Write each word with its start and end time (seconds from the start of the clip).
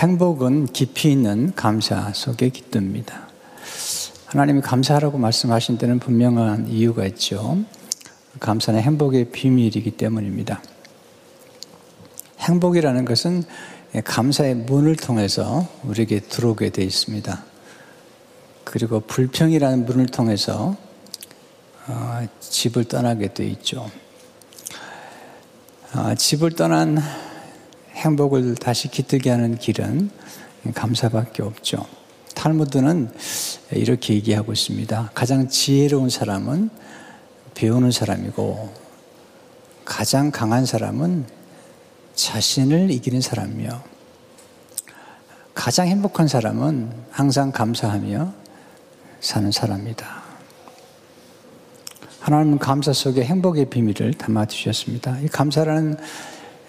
행복은 0.00 0.68
깊이 0.68 1.12
있는 1.12 1.54
감사 1.54 2.10
속에 2.14 2.48
깃듭니다. 2.48 3.28
하나님이 4.24 4.62
감사하라고 4.62 5.18
말씀하신 5.18 5.76
데는 5.76 5.98
분명한 5.98 6.68
이유가 6.68 7.04
있죠. 7.04 7.58
감사는 8.40 8.80
행복의 8.80 9.26
비밀이기 9.30 9.90
때문입니다. 9.90 10.62
행복이라는 12.38 13.04
것은 13.04 13.42
감사의 14.02 14.54
문을 14.54 14.96
통해서 14.96 15.68
우리에게 15.84 16.20
들어오게 16.20 16.70
되어 16.70 16.86
있습니다. 16.86 17.44
그리고 18.64 19.00
불평이라는 19.00 19.84
문을 19.84 20.06
통해서 20.06 20.76
어, 21.88 22.26
집을 22.40 22.84
떠나게 22.84 23.34
되어 23.34 23.46
있죠. 23.48 23.90
어, 25.94 26.14
집을 26.14 26.52
떠난 26.52 26.96
행복을 28.00 28.54
다시 28.54 28.88
깃들게 28.88 29.30
하는 29.30 29.58
길은 29.58 30.10
감사밖에 30.74 31.42
없죠. 31.42 31.86
탈무드는 32.34 33.10
이렇게 33.72 34.14
얘기하고 34.14 34.52
있습니다. 34.52 35.10
가장 35.14 35.48
지혜로운 35.48 36.08
사람은 36.08 36.70
배우는 37.54 37.90
사람이고 37.90 38.72
가장 39.84 40.30
강한 40.30 40.64
사람은 40.64 41.26
자신을 42.14 42.90
이기는 42.90 43.20
사람이요. 43.20 43.82
가장 45.54 45.86
행복한 45.88 46.26
사람은 46.26 46.90
항상 47.10 47.52
감사하며 47.52 48.32
사는 49.20 49.50
사람이다. 49.50 50.22
하나님은 52.20 52.58
감사 52.58 52.94
속에 52.94 53.24
행복의 53.24 53.66
비밀을 53.66 54.14
담아 54.14 54.46
주셨습니다. 54.46 55.18
이 55.20 55.28
감사라는 55.28 55.98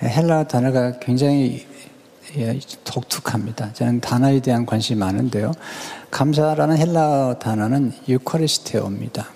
헬라 0.04 0.46
단어가 0.46 1.00
굉장히 1.00 1.66
예, 2.38 2.58
독특합니다. 2.86 3.74
저는 3.74 4.00
단어에 4.00 4.40
대한 4.40 4.66
관심이 4.66 4.98
많은데요. 4.98 5.52
감사라는 6.12 6.78
헬라 6.78 7.40
단어는 7.40 7.92
유카리스테오입니다. 8.08 9.28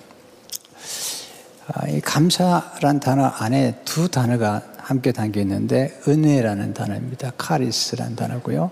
아, 1.68 1.88
이 1.88 2.00
감사란 2.00 3.00
단어 3.00 3.26
안에 3.26 3.80
두 3.86 4.10
단어가 4.10 4.62
함께 4.78 5.12
담겨 5.12 5.42
있는데 5.42 6.00
은혜라는 6.08 6.74
단어입니다. 6.74 7.34
카리스라는 7.38 8.16
단어고요. 8.16 8.72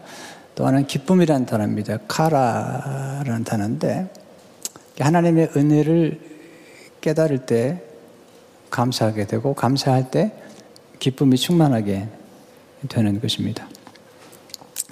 또 0.56 0.68
하나는 0.68 0.88
기쁨이라는 0.88 1.46
단어입니다. 1.46 1.98
카라라는 2.08 3.44
단어인데 3.44 4.08
하나님의 5.00 5.52
은혜를 5.56 6.20
깨달을 7.02 7.40
때 7.46 7.82
감사하게 8.70 9.26
되고 9.26 9.54
감사할 9.54 10.12
때 10.12 10.32
기쁨이 11.04 11.36
충만하게 11.36 12.08
되는 12.88 13.20
것입니다. 13.20 13.68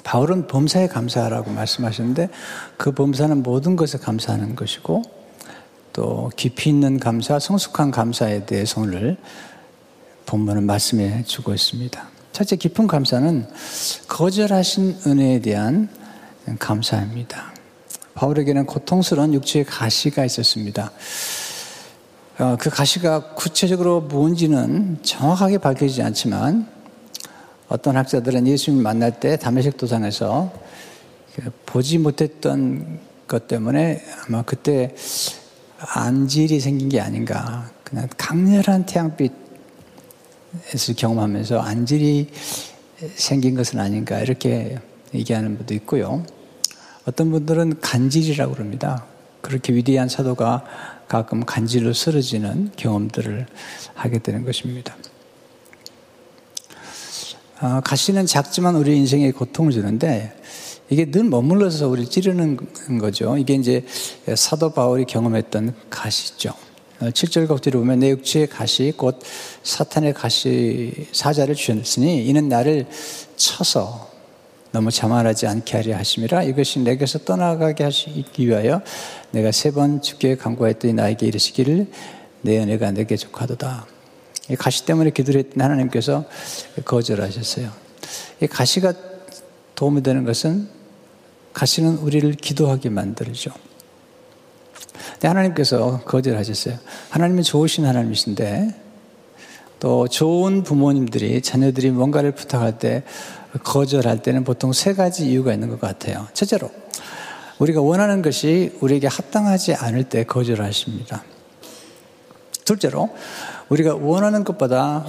바울은 0.04 0.48
범사에 0.48 0.88
감사하라고 0.88 1.52
말씀하셨는데 1.52 2.28
그 2.76 2.92
범사는 2.92 3.42
모든 3.44 3.78
것에 3.78 3.98
감사하는 3.98 4.58
것이고 4.58 5.04
또 5.94 6.30
깊이 6.36 6.70
있는 6.70 7.00
감사, 7.00 7.39
성숙한 7.39 7.92
감사에 7.92 8.45
대해서 8.45 8.82
오늘 8.82 9.16
본문은 10.26 10.66
말씀해 10.66 11.23
주고 11.23 11.54
있습니다. 11.54 12.09
첫째 12.34 12.58
깊은 12.58 12.88
감사는 12.88 13.48
거절하신 14.09 14.98
은혜에 15.08 15.39
대한 15.39 15.88
감사입니다. 16.59 17.54
바울에게는 18.16 18.66
고통스러운 18.66 19.34
육체의 19.34 19.64
가시가 19.64 20.26
있었습니다. 20.26 20.92
어, 22.42 22.58
그 22.59 22.72
가시가 22.72 23.36
구체적으로 23.36 24.02
뭔지는 24.02 24.97
정확하게 25.03 25.59
밝혀지지 25.59 26.02
않지만 26.02 26.67
어떤 27.67 27.95
학자들은 27.95 28.48
예수님 28.48 28.81
만날 28.81 29.20
때 29.20 29.38
담메색 29.38 29.78
도상에서 29.78 30.52
그 31.36 31.52
보지 31.67 32.00
못했던 32.00 33.00
것 33.28 33.48
때문에 33.48 34.03
아마 34.25 34.42
그때 34.42 34.95
안질이 35.77 36.60
생긴 36.60 36.89
게 36.89 36.99
아닌가. 36.99 37.70
그냥 37.83 38.10
강렬한 38.17 38.88
태양빛 38.88 39.32
을 39.32 40.95
경험하면서 40.95 41.60
안질이 41.60 42.27
생긴 43.17 43.54
것은 43.54 43.80
아닌가 43.80 44.20
이렇게 44.20 44.80
얘기하는 45.14 45.58
분도 45.58 45.76
있고요. 45.76 46.26
어떤 47.05 47.30
분들은 47.30 47.82
간질이라고 47.82 48.54
그럽니다. 48.55 49.11
그렇게 49.41 49.73
위대한 49.73 50.07
사도가 50.07 50.63
가끔 51.07 51.45
간질로 51.45 51.93
쓰러지는 51.93 52.71
경험들을 52.75 53.45
하게 53.93 54.19
되는 54.19 54.45
것입니다. 54.45 54.95
아, 57.59 57.81
가시는 57.81 58.25
작지만 58.25 58.75
우리 58.75 58.97
인생에 58.97 59.31
고통을 59.31 59.71
주는데 59.71 60.35
이게 60.89 61.09
늘 61.09 61.23
머물러서 61.23 61.87
우리를 61.87 62.09
찌르는 62.09 62.57
거죠. 62.99 63.37
이게 63.37 63.53
이제 63.53 63.85
사도 64.35 64.73
바울이 64.73 65.05
경험했던 65.05 65.73
가시죠. 65.89 66.53
7절 66.99 67.47
곡지를 67.47 67.79
보면 67.79 67.99
내 67.99 68.09
육체의 68.09 68.47
가시 68.47 68.93
곧 68.95 69.19
사탄의 69.63 70.13
가시 70.13 71.08
사자를 71.11 71.55
주셨으니 71.55 72.25
이는 72.25 72.47
나를 72.47 72.87
쳐서 73.35 74.11
너무 74.71 74.89
자만하지 74.89 75.48
않게 75.48 75.77
하려 75.77 75.98
하심이라 75.98 76.43
이것이 76.43 76.80
내게서 76.80 77.20
떠나가게 77.20 77.83
하시기 77.83 78.48
위하여 78.48 78.82
내가 79.32 79.52
세번 79.52 80.02
죽게 80.02 80.37
강구했더니 80.37 80.93
나에게 80.93 81.26
이르시기를 81.27 81.87
내 82.42 82.59
은혜가 82.59 82.92
내게 82.92 83.17
족하도다. 83.17 83.86
이 84.49 84.55
가시 84.55 84.86
때문에 84.86 85.11
기도를 85.11 85.39
했던 85.42 85.61
하나님께서 85.61 86.26
거절하셨어요. 86.86 87.70
이 88.42 88.48
가시가 88.48 88.93
도움이 89.76 90.04
되는 90.04 90.23
것은 90.23 90.67
가시는 91.53 91.98
우리를 91.98 92.32
기도하게 92.33 92.89
만들죠. 92.89 93.52
근데 95.14 95.27
하나님께서 95.27 96.02
거절하셨어요. 96.05 96.77
하나님은 97.09 97.43
좋으신 97.43 97.86
하나님이신데 97.86 98.76
또 99.80 100.08
좋은 100.08 100.64
부모님들이 100.64 101.42
자녀들이 101.42 101.92
뭔가를 101.92 102.32
부탁할 102.32 102.77
때 102.77 103.03
거절할 103.64 104.22
때는 104.22 104.44
보통 104.44 104.73
세 104.73 104.94
가지 104.94 105.30
이유가 105.30 105.54
있는 105.54 105.70
것 105.70 105.80
같아요. 105.80 106.28
첫째로 106.34 106.70
우리가 107.60 107.82
원하는 107.82 108.22
것이 108.22 108.78
우리에게 108.80 109.08
합당하지 109.08 109.76
않을 109.76 110.06
때 110.06 110.23
거절하십니다. 110.23 111.23
둘째로 112.66 113.10
우리가 113.70 113.95
원하는 113.95 114.44
것보다 114.44 115.06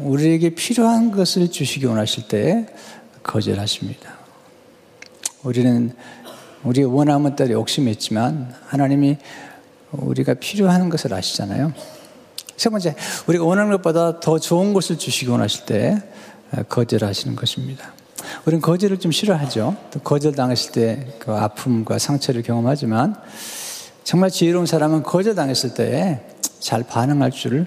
우리에게 0.00 0.50
필요한 0.50 1.10
것을 1.10 1.50
주시기 1.50 1.86
원하실 1.86 2.28
때 2.28 2.66
거절하십니다. 3.22 4.14
우리는 5.42 5.92
우리 6.62 6.84
원함은 6.84 7.36
따라 7.36 7.50
욕심이 7.50 7.90
있지만 7.92 8.54
하나님이 8.66 9.18
우리가 9.92 10.34
필요한 10.34 10.88
것을 10.88 11.12
아시잖아요. 11.12 11.72
세 12.56 12.68
번째, 12.68 12.94
우리가 13.26 13.44
원하는 13.44 13.72
것보다 13.72 14.20
더 14.20 14.38
좋은 14.38 14.72
것을 14.72 14.98
주시기 14.98 15.30
원하실 15.30 15.64
때 15.64 16.02
거절하시는 16.68 17.36
것입니다. 17.36 17.92
우리는 18.44 18.60
거절을 18.60 18.98
좀 18.98 19.12
싫어하죠. 19.12 19.76
또 19.90 20.00
거절당했을 20.00 20.72
때 20.72 21.06
그 21.18 21.32
아픔과 21.32 21.98
상처를 21.98 22.42
경험하지만 22.42 23.14
정말 24.04 24.30
지혜로운 24.30 24.66
사람은 24.66 25.02
거절당했을 25.02 25.74
때 25.74 26.36
잘 26.60 26.84
반응할 26.84 27.30
줄 27.30 27.66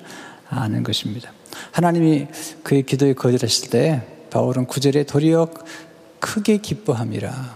아는 0.50 0.84
것입니다. 0.84 1.32
하나님이 1.72 2.28
그의 2.64 2.84
기도에 2.84 3.14
거절했을 3.14 3.70
때 3.70 4.04
바울은 4.30 4.66
구절에 4.66 5.04
도리어 5.04 5.50
크게 6.20 6.58
기뻐함이라 6.58 7.56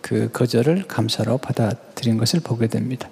그 0.00 0.30
거절을 0.32 0.86
감사로 0.86 1.38
받아들인 1.38 2.18
것을 2.18 2.40
보게 2.40 2.68
됩니다. 2.68 3.08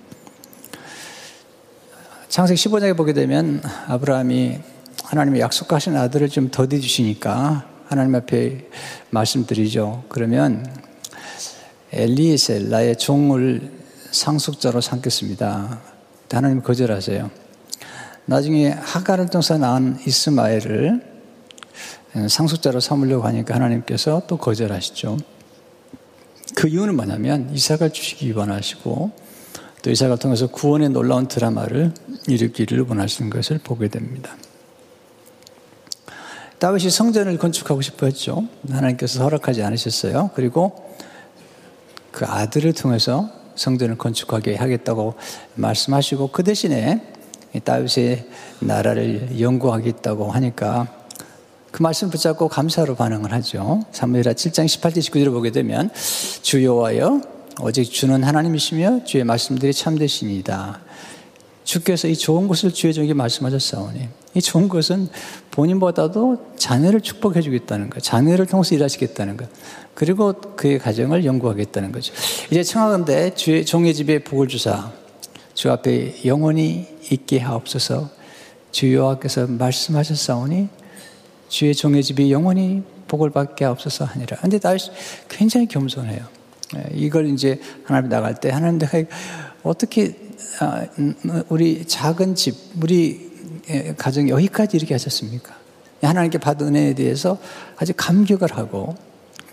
창세기 2.28 2.60
15장에 2.62 2.97
보게 2.97 3.12
되면 3.12 3.62
아브라함이 3.88 4.59
하나님의 5.04 5.41
약속하신 5.41 5.97
아들을 5.97 6.28
좀 6.28 6.50
더디 6.50 6.81
주시니까 6.81 7.66
하나님 7.86 8.14
앞에 8.14 8.69
말씀드리죠. 9.10 10.04
그러면 10.09 10.66
엘리에셀 11.92 12.68
나의 12.68 12.97
종을 12.97 13.72
상속자로 14.10 14.80
삼겠습니다. 14.80 15.80
하나님 16.30 16.62
거절하세요. 16.62 17.30
나중에 18.27 18.68
하가를 18.68 19.30
통해서 19.30 19.56
낳은 19.56 19.98
이스마엘을 20.06 21.03
상속자로 22.28 22.80
삼으려고 22.80 23.27
하니까 23.27 23.54
하나님께서 23.54 24.22
또 24.27 24.36
거절하시죠. 24.36 25.16
그 26.54 26.68
이유는 26.68 26.97
뭐냐면 26.97 27.50
이삭을 27.54 27.91
주시기 27.91 28.33
원하시고 28.33 29.10
또 29.83 29.91
이삭을 29.91 30.18
통해서 30.18 30.48
구원의 30.48 30.91
놀라운 30.91 31.28
드라마를 31.28 31.95
일으키기를 32.27 32.84
원하시는 32.89 33.30
것을 33.30 33.59
보게 33.59 33.89
됩니다. 33.89 34.36
다윗이 36.59 36.91
성전을 36.91 37.39
건축하고 37.39 37.81
싶어 37.83 38.07
했죠. 38.07 38.45
하나님께서 38.69 39.22
허락하지 39.22 39.63
않으셨어요. 39.63 40.31
그리고 40.34 40.93
그 42.10 42.27
아들을 42.27 42.72
통해서 42.72 43.31
성전을 43.55 43.97
건축하게 43.97 44.57
하겠다고 44.57 45.15
말씀하시고 45.55 46.28
그 46.28 46.43
대신에 46.43 47.03
다윗의 47.63 48.27
나라를 48.60 49.41
연구하겠다고 49.41 50.31
하니까 50.33 50.89
그 51.71 51.83
말씀 51.83 52.10
붙잡고 52.10 52.49
감사로 52.49 52.97
반응을 52.97 53.33
하죠. 53.34 53.84
사무엘하 53.93 54.33
7장 54.33 54.66
18절 54.66 54.99
19절을 54.99 55.31
보게 55.33 55.53
되면 55.53 55.91
주여와여 56.43 57.21
오직 57.60 57.84
주는 57.84 58.22
하나님이시며 58.25 59.05
주의 59.05 59.22
말씀들이 59.22 59.72
참되시니다. 59.72 60.81
주께서 61.68 62.09
이 62.09 62.16
좋은 62.16 62.48
것을 62.48 62.72
주의 62.72 62.94
종에게 62.94 63.12
말씀하셨사오니 63.12 64.09
이 64.32 64.41
좋은 64.41 64.70
것은 64.70 65.06
본인보다도 65.50 66.54
자녀를 66.56 67.03
축복해 67.03 67.42
주겠다는 67.42 67.91
것, 67.91 68.03
자녀를 68.03 68.47
통해서 68.47 68.74
일하시겠다는 68.74 69.36
것, 69.36 69.50
그리고 69.92 70.32
그의 70.32 70.78
가정을 70.78 71.26
연구하겠다는 71.26 71.92
거죠. 71.92 72.15
이제 72.50 72.62
청하건대 72.62 73.34
주의 73.34 73.66
종의 73.66 73.92
집에 73.92 74.24
복을 74.24 74.48
주사 74.48 74.91
주 75.53 75.70
앞에 75.70 76.24
영원히 76.24 76.86
있게 77.10 77.38
하옵소서 77.38 78.09
주 78.72 78.94
여호와께서 78.94 79.48
말씀하셨사오니 79.48 80.68
주의 81.50 81.74
종의 81.74 82.03
집이 82.03 82.32
영원히 82.32 82.82
복을 83.09 83.28
받게 83.28 83.66
하옵소서 83.66 84.06
하니라. 84.06 84.38
근데 84.38 84.59
다시 84.59 84.91
굉장히 85.28 85.66
겸손해요. 85.66 86.24
예, 86.76 86.88
이걸 86.94 87.28
이제 87.28 87.60
하나님 87.84 88.09
나갈 88.09 88.41
때 88.41 88.48
하나님 88.48 88.78
내가 88.78 89.03
어떻게 89.62 90.28
우리 91.48 91.84
작은 91.86 92.34
집, 92.34 92.54
우리 92.80 93.28
예, 93.70 93.94
가정 93.96 94.28
여기까지 94.28 94.76
이렇게 94.76 94.94
하셨습니까? 94.94 95.54
하나님께 96.02 96.38
받은 96.38 96.68
은혜에 96.68 96.94
대해서 96.94 97.38
아주 97.76 97.92
감격을 97.96 98.56
하고 98.56 98.96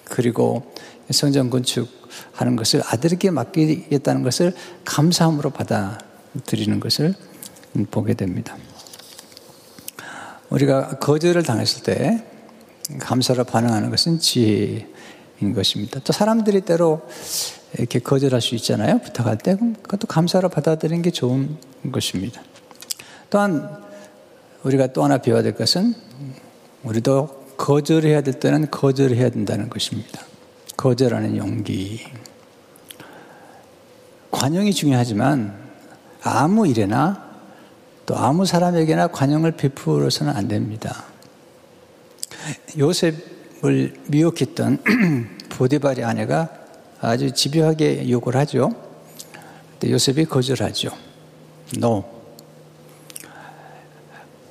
그리고 0.06 0.74
성전 1.10 1.50
건축하는 1.50 2.56
것을 2.56 2.82
아들에게 2.86 3.32
맡기겠다는 3.32 4.24
것을 4.24 4.54
감사함으로 4.86 5.50
받아들이는 5.50 6.80
것을 6.80 7.16
보게 7.92 8.14
됩니다. 8.14 8.56
우리가 10.50 11.00
거절을 11.00 11.44
당했을 11.44 11.84
때 11.84 12.24
감사로 13.00 13.44
반응하는 13.46 13.90
것은 13.90 14.20
지혜인 14.20 15.54
것입니다. 15.56 16.00
또 16.04 16.14
사람들이 16.14 16.62
때로 16.62 17.02
이렇게 17.78 18.00
거절할 18.00 18.42
수 18.42 18.56
있잖아요. 18.56 19.00
부탁할 19.00 19.38
때 19.38 19.56
그것도 19.56 20.08
감사로 20.08 20.50
받아들이는 20.50 21.02
게 21.02 21.12
좋은 21.12 21.58
것입니다. 21.92 22.42
또한 23.30 23.70
우리가 24.64 24.88
또 24.88 25.04
하나 25.04 25.18
배워야 25.18 25.44
될 25.44 25.56
것은 25.56 25.94
우리도 26.84 27.46
거절해야 27.58 28.22
될 28.22 28.40
때는 28.40 28.70
거절해야 28.70 29.30
된다는 29.30 29.70
것입니다. 29.70 30.22
거절하는 30.78 31.38
용기. 31.38 32.06
관용이 34.32 34.74
중요하지만 34.74 35.58
아무 36.22 36.68
일에나 36.68 37.24
또 38.06 38.16
아무 38.16 38.46
사람에게나 38.46 39.08
관용을 39.08 39.52
베풀어서는 39.54 40.36
안 40.36 40.48
됩니다. 40.48 41.06
요셉을 42.78 43.96
미혹했던 44.08 44.84
보디발의 45.50 46.04
아내가 46.04 46.65
아주 47.02 47.32
집요하게 47.32 48.10
욕을 48.10 48.36
하죠. 48.38 48.72
근데 49.72 49.92
요셉이 49.92 50.26
거절하죠. 50.26 50.90
No. 51.78 52.04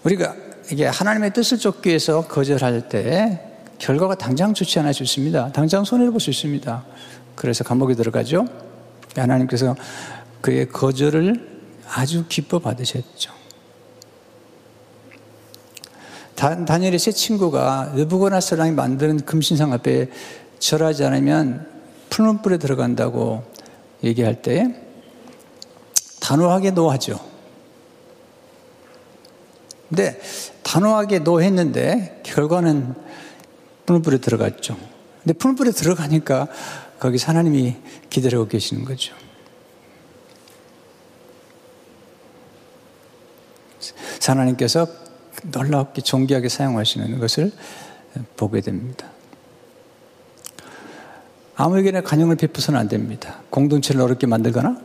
우리가 0.05 0.35
이게 0.71 0.87
하나님의 0.87 1.33
뜻을 1.33 1.59
쫓기 1.59 1.89
위해서 1.89 2.27
거절할 2.27 2.89
때 2.89 3.41
결과가 3.79 4.15
당장 4.15 4.55
좋지 4.55 4.79
않아 4.79 4.93
좋습니다. 4.93 5.51
당장 5.53 5.85
손해를 5.85 6.11
볼 6.11 6.21
수 6.21 6.31
있습니다. 6.31 6.85
그래서 7.35 7.65
감옥에 7.65 7.95
들어가죠. 7.95 8.47
하나님께서 9.17 9.75
그의 10.41 10.69
거절을 10.69 11.63
아주 11.89 12.25
기뻐 12.29 12.59
받으셨죠. 12.59 13.33
다니엘의 16.35 16.99
세 16.99 17.13
친구가 17.13 17.93
느부고나스랑이 17.95 18.73
만드는 18.73 19.21
금신상 19.21 19.73
앞에 19.73 20.11
절하지 20.59 21.05
않으면 21.05 21.74
푸른 22.15 22.41
불에 22.43 22.59
들어간다고 22.59 23.43
얘기할 24.05 24.41
때 24.41 24.73
단호하게 26.21 26.71
노하죠. 26.71 27.19
근데 29.89 30.21
단호하게 30.63 31.19
노했는데 31.19 32.21
결과는 32.25 32.95
푸른 33.85 34.03
불에 34.03 34.19
들어갔죠. 34.19 34.79
근데 35.25 35.33
푸른 35.33 35.57
불에 35.57 35.73
들어가니까 35.73 36.47
거기 37.01 37.19
하나님이 37.19 37.79
기다리고 38.11 38.47
계시는 38.47 38.85
거죠. 38.85 39.13
하나님께서 44.25 44.87
놀랍게 45.43 46.03
존귀하게 46.03 46.49
사용하시는 46.49 47.19
것을 47.19 47.51
보게 48.37 48.61
됩니다. 48.61 49.14
아무에게나 51.57 52.03
간용을 52.03 52.37
베푸서는 52.37 52.79
안 52.79 52.89
됩니다. 52.89 53.41
공동체를 53.51 54.01
어렵게 54.01 54.27
만들거나 54.27 54.79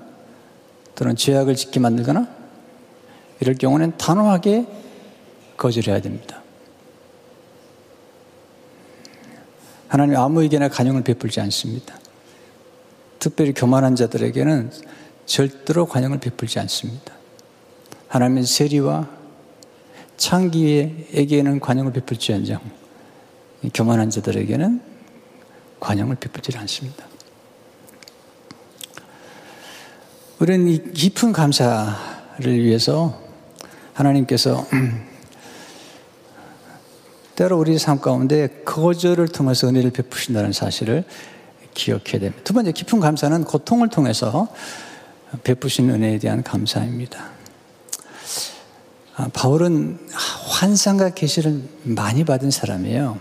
또는 0.95 1.16
죄악을 1.16 1.56
짓게 1.56 1.80
만들거나 1.80 2.27
이럴 3.39 3.56
경우는 3.56 3.98
단호하게 3.98 4.68
거절해야 5.57 6.01
됩니다. 6.01 6.42
하나님 9.88 10.18
아무에게나 10.18 10.69
간용을 10.69 11.04
베풀지 11.04 11.42
않습니다. 11.42 11.98
특별히 13.18 13.54
교만한 13.54 13.95
자들에게는 13.95 14.71
절대로 15.25 15.86
관용을 15.86 16.19
베풀지 16.19 16.60
않습니다. 16.60 17.13
하나님은 18.07 18.44
세리와 18.44 19.07
창기에게는 20.18 21.60
관용을 21.60 21.94
베풀지언정 21.94 22.60
교만한 23.74 24.10
자들에게는 24.10 24.88
관용을 25.79 26.15
베풀지 26.15 26.57
않습니다. 26.57 27.05
우리는 30.39 30.67
이 30.67 30.93
깊은 30.93 31.33
감사를 31.33 32.63
위해서 32.63 33.19
하나님께서 33.93 34.65
때로 37.35 37.57
우리 37.57 37.77
삶 37.77 37.99
가운데 37.99 38.47
거절을 38.65 39.29
통해서 39.29 39.67
은혜를 39.67 39.91
베푸신다는 39.91 40.51
사실을 40.51 41.05
기억해야 41.73 42.19
됩니다. 42.19 42.41
두 42.43 42.53
번째 42.53 42.71
깊은 42.71 42.99
감사는 42.99 43.43
고통을 43.43 43.89
통해서 43.89 44.47
베푸신 45.43 45.89
은혜에 45.89 46.19
대한 46.19 46.43
감사입니다. 46.43 47.29
아, 49.15 49.29
바울은 49.33 49.99
환상과 50.49 51.09
계시를 51.09 51.61
많이 51.83 52.23
받은 52.23 52.51
사람이에요. 52.51 53.19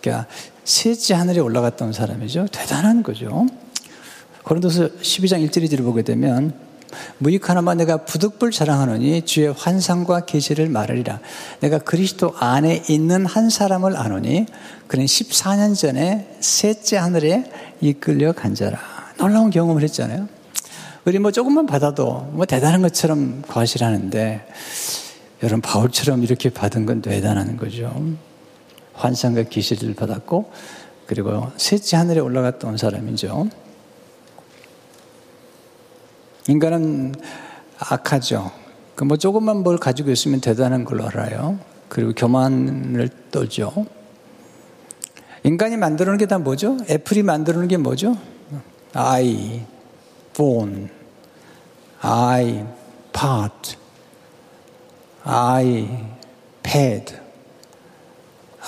그러니까 0.00 0.26
셋째 0.64 1.14
하늘에 1.14 1.40
올라갔던 1.40 1.92
사람이죠. 1.92 2.46
대단한 2.52 3.02
거죠. 3.02 3.46
고린도서 4.44 4.88
12장 5.02 5.46
1절 5.48 5.64
2절을 5.64 5.82
보게 5.82 6.02
되면 6.02 6.54
무익 7.18 7.48
하나만 7.48 7.76
내가 7.78 7.98
부득불 7.98 8.50
자랑하노니 8.50 9.22
주의 9.22 9.52
환상과 9.52 10.24
계시를 10.24 10.68
말하리라. 10.68 11.20
내가 11.60 11.78
그리스도 11.78 12.34
안에 12.36 12.82
있는 12.88 13.26
한 13.26 13.50
사람을 13.50 13.96
아노니 13.96 14.46
그는 14.88 15.04
14년 15.04 15.76
전에 15.76 16.36
셋째 16.40 16.96
하늘에 16.96 17.50
이끌려 17.80 18.32
간 18.32 18.54
자라. 18.54 18.78
놀라운 19.18 19.50
경험을 19.50 19.82
했잖아요. 19.82 20.28
우리 21.04 21.18
뭐 21.18 21.30
조금만 21.30 21.66
받아도 21.66 22.28
뭐 22.32 22.44
대단한 22.44 22.82
것처럼 22.82 23.42
과실하는데 23.46 24.46
여러분 25.42 25.60
바울처럼 25.60 26.22
이렇게 26.22 26.50
받은 26.50 26.86
건 26.86 27.02
대단한 27.02 27.56
거죠. 27.56 27.94
환상과 29.00 29.44
기시를 29.44 29.94
받았고 29.94 30.50
그리고 31.06 31.50
셋째 31.56 31.96
하늘에 31.96 32.20
올라갔다 32.20 32.68
온 32.68 32.76
사람이죠. 32.76 33.48
인간은 36.48 37.14
악하죠. 37.78 38.50
그 38.94 39.04
뭐 39.04 39.16
조금만 39.16 39.62
뭘 39.62 39.78
가지고 39.78 40.10
있으면 40.10 40.40
대단한 40.40 40.84
걸로 40.84 41.06
알아요. 41.06 41.58
그리고 41.88 42.12
교만을 42.14 43.08
떨죠. 43.30 43.86
인간이 45.42 45.76
만들어놓은 45.78 46.18
게 46.18 46.26
다 46.26 46.38
뭐죠? 46.38 46.76
애플이 46.88 47.22
만들어놓은 47.22 47.68
게 47.68 47.78
뭐죠? 47.78 48.16
I, 48.92 49.64
phone, 50.34 50.90
I, 52.02 52.66
pot, 53.12 53.76
I, 55.24 55.88
pad, 56.62 57.16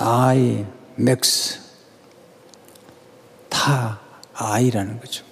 I, 0.05 0.65
max. 0.99 1.61
다 3.47 4.01
I라는 4.33 4.99
거죠. 4.99 5.23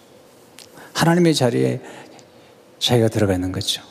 하나님의 0.93 1.35
자리에 1.35 1.81
자기가 2.79 3.09
들어가 3.09 3.33
있는 3.33 3.51
거죠. 3.51 3.81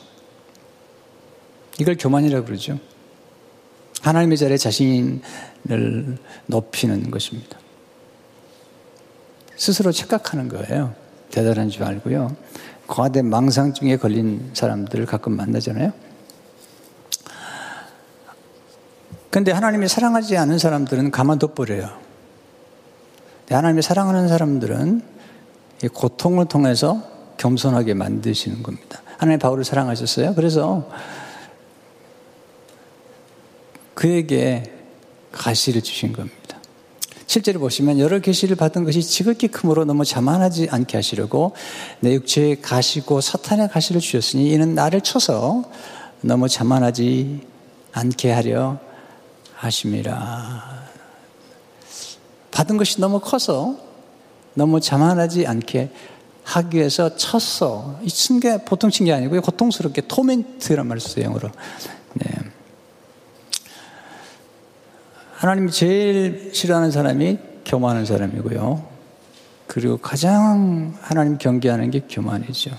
이걸 1.79 1.97
교만이라고 1.97 2.45
그러죠. 2.47 2.79
하나님의 4.01 4.37
자리에 4.39 4.57
자신을 4.57 6.17
높이는 6.47 7.11
것입니다. 7.11 7.59
스스로 9.55 9.91
착각하는 9.91 10.47
거예요. 10.47 10.95
대단한 11.29 11.69
줄 11.69 11.83
알고요. 11.83 12.35
과대 12.87 13.21
망상증에 13.21 13.97
걸린 13.97 14.49
사람들을 14.55 15.05
가끔 15.05 15.37
만나잖아요. 15.37 15.93
근데 19.31 19.53
하나님이 19.53 19.87
사랑하지 19.87 20.35
않은 20.37 20.59
사람들은 20.59 21.09
가만둬 21.09 21.53
버려요. 21.53 21.89
하나님이 23.49 23.81
사랑하는 23.81 24.27
사람들은 24.27 25.01
고통을 25.93 26.45
통해서 26.45 27.01
겸손하게 27.37 27.93
만드시는 27.93 28.61
겁니다. 28.61 29.01
하나님 29.17 29.39
바울을 29.39 29.63
사랑하셨어요. 29.63 30.35
그래서 30.35 30.89
그에게 33.93 34.63
가시를 35.31 35.81
주신 35.81 36.11
겁니다. 36.11 36.57
실제로 37.25 37.61
보시면 37.61 37.99
여러 37.99 38.19
계시를 38.19 38.57
받은 38.57 38.83
것이 38.83 39.01
지극히 39.01 39.47
크므로 39.47 39.85
너무 39.85 40.03
자만하지 40.03 40.67
않게 40.69 40.97
하시려고 40.97 41.53
내 42.01 42.13
육체에 42.13 42.55
가시고 42.55 43.21
사탄의 43.21 43.69
가시를 43.69 44.01
주셨으니 44.01 44.51
이는 44.51 44.75
나를 44.75 44.99
쳐서 44.99 45.63
너무 46.19 46.49
자만하지 46.49 47.47
않게 47.93 48.31
하려 48.31 48.90
하심이라. 49.61 50.89
받은 52.49 52.77
것이 52.77 52.99
너무 52.99 53.19
커서 53.19 53.77
너무 54.55 54.81
자만하지 54.81 55.45
않게 55.45 55.91
하기 56.43 56.77
위해서 56.77 57.15
쳤어. 57.15 57.99
이친게 58.01 58.65
보통 58.65 58.89
친 58.89 59.05
게 59.05 59.13
아니고요. 59.13 59.41
고통스럽게 59.41 60.01
토멘트란 60.07 60.87
말을 60.87 60.99
써요, 60.99 61.25
영어로. 61.25 61.49
네. 62.15 62.25
하나님이 65.35 65.71
제일 65.71 66.51
싫어하는 66.53 66.91
사람이 66.91 67.37
교만한 67.63 68.05
사람이고요. 68.05 68.89
그리고 69.67 69.97
가장 69.97 70.97
하나님 71.01 71.37
경계하는 71.37 71.91
게 71.91 72.01
교만이죠. 72.09 72.71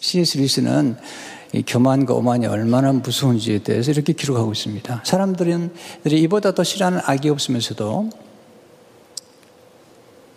C.S. 0.00 0.38
리스는 0.38 0.96
이 0.96 1.41
교만과 1.60 2.14
오만이 2.14 2.46
얼마나 2.46 2.92
무서운지에 2.92 3.58
대해서 3.58 3.90
이렇게 3.90 4.14
기록하고 4.14 4.52
있습니다. 4.52 5.02
사람들은 5.04 5.72
이보다 6.06 6.54
더 6.54 6.64
싫어하는 6.64 7.00
악이 7.04 7.28
없으면서도 7.28 8.10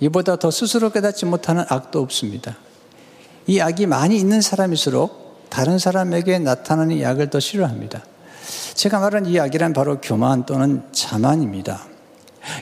이보다 0.01 0.35
더 0.35 0.51
스스로 0.51 0.91
깨닫지 0.91 1.25
못하는 1.25 1.63
악도 1.69 2.01
없습니다. 2.01 2.57
이 3.47 3.61
악이 3.61 3.85
많이 3.85 4.17
있는 4.17 4.41
사람일수록 4.41 5.47
다른 5.49 5.79
사람에게 5.79 6.39
나타나는 6.39 6.97
이 6.97 7.05
악을 7.05 7.29
더 7.29 7.39
싫어합니다. 7.39 8.03
제가 8.73 8.99
말한 8.99 9.25
이 9.27 9.39
악이란 9.39 9.73
바로 9.73 10.01
교만 10.01 10.45
또는 10.45 10.83
자만입니다. 10.91 11.87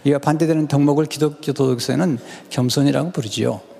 이와 0.05 0.19
반대되는 0.19 0.67
덕목을 0.67 1.07
기독교 1.07 1.51
도덕서에는 1.53 2.19
겸손이라고 2.49 3.11
부르지요. 3.11 3.72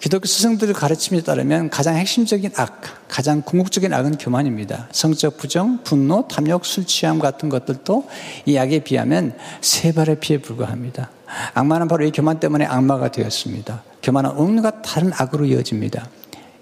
기독교 0.00 0.26
스승들의 0.26 0.72
가르침에 0.72 1.20
따르면 1.20 1.68
가장 1.68 1.94
핵심적인 1.94 2.52
악, 2.56 2.80
가장 3.06 3.42
궁극적인 3.42 3.92
악은 3.92 4.16
교만입니다. 4.16 4.88
성적 4.92 5.36
부정, 5.36 5.82
분노, 5.82 6.26
탐욕, 6.26 6.64
술 6.64 6.86
취함 6.86 7.18
같은 7.18 7.50
것들도 7.50 8.08
이 8.46 8.56
악에 8.56 8.78
비하면 8.78 9.36
세 9.60 9.92
발의 9.92 10.20
피에 10.20 10.38
불과합니다. 10.38 11.10
악마는 11.52 11.86
바로 11.86 12.06
이 12.06 12.12
교만 12.12 12.40
때문에 12.40 12.64
악마가 12.64 13.12
되었습니다. 13.12 13.82
교만은 14.02 14.30
온갖 14.30 14.80
다른 14.82 15.12
악으로 15.12 15.44
이어집니다. 15.44 16.08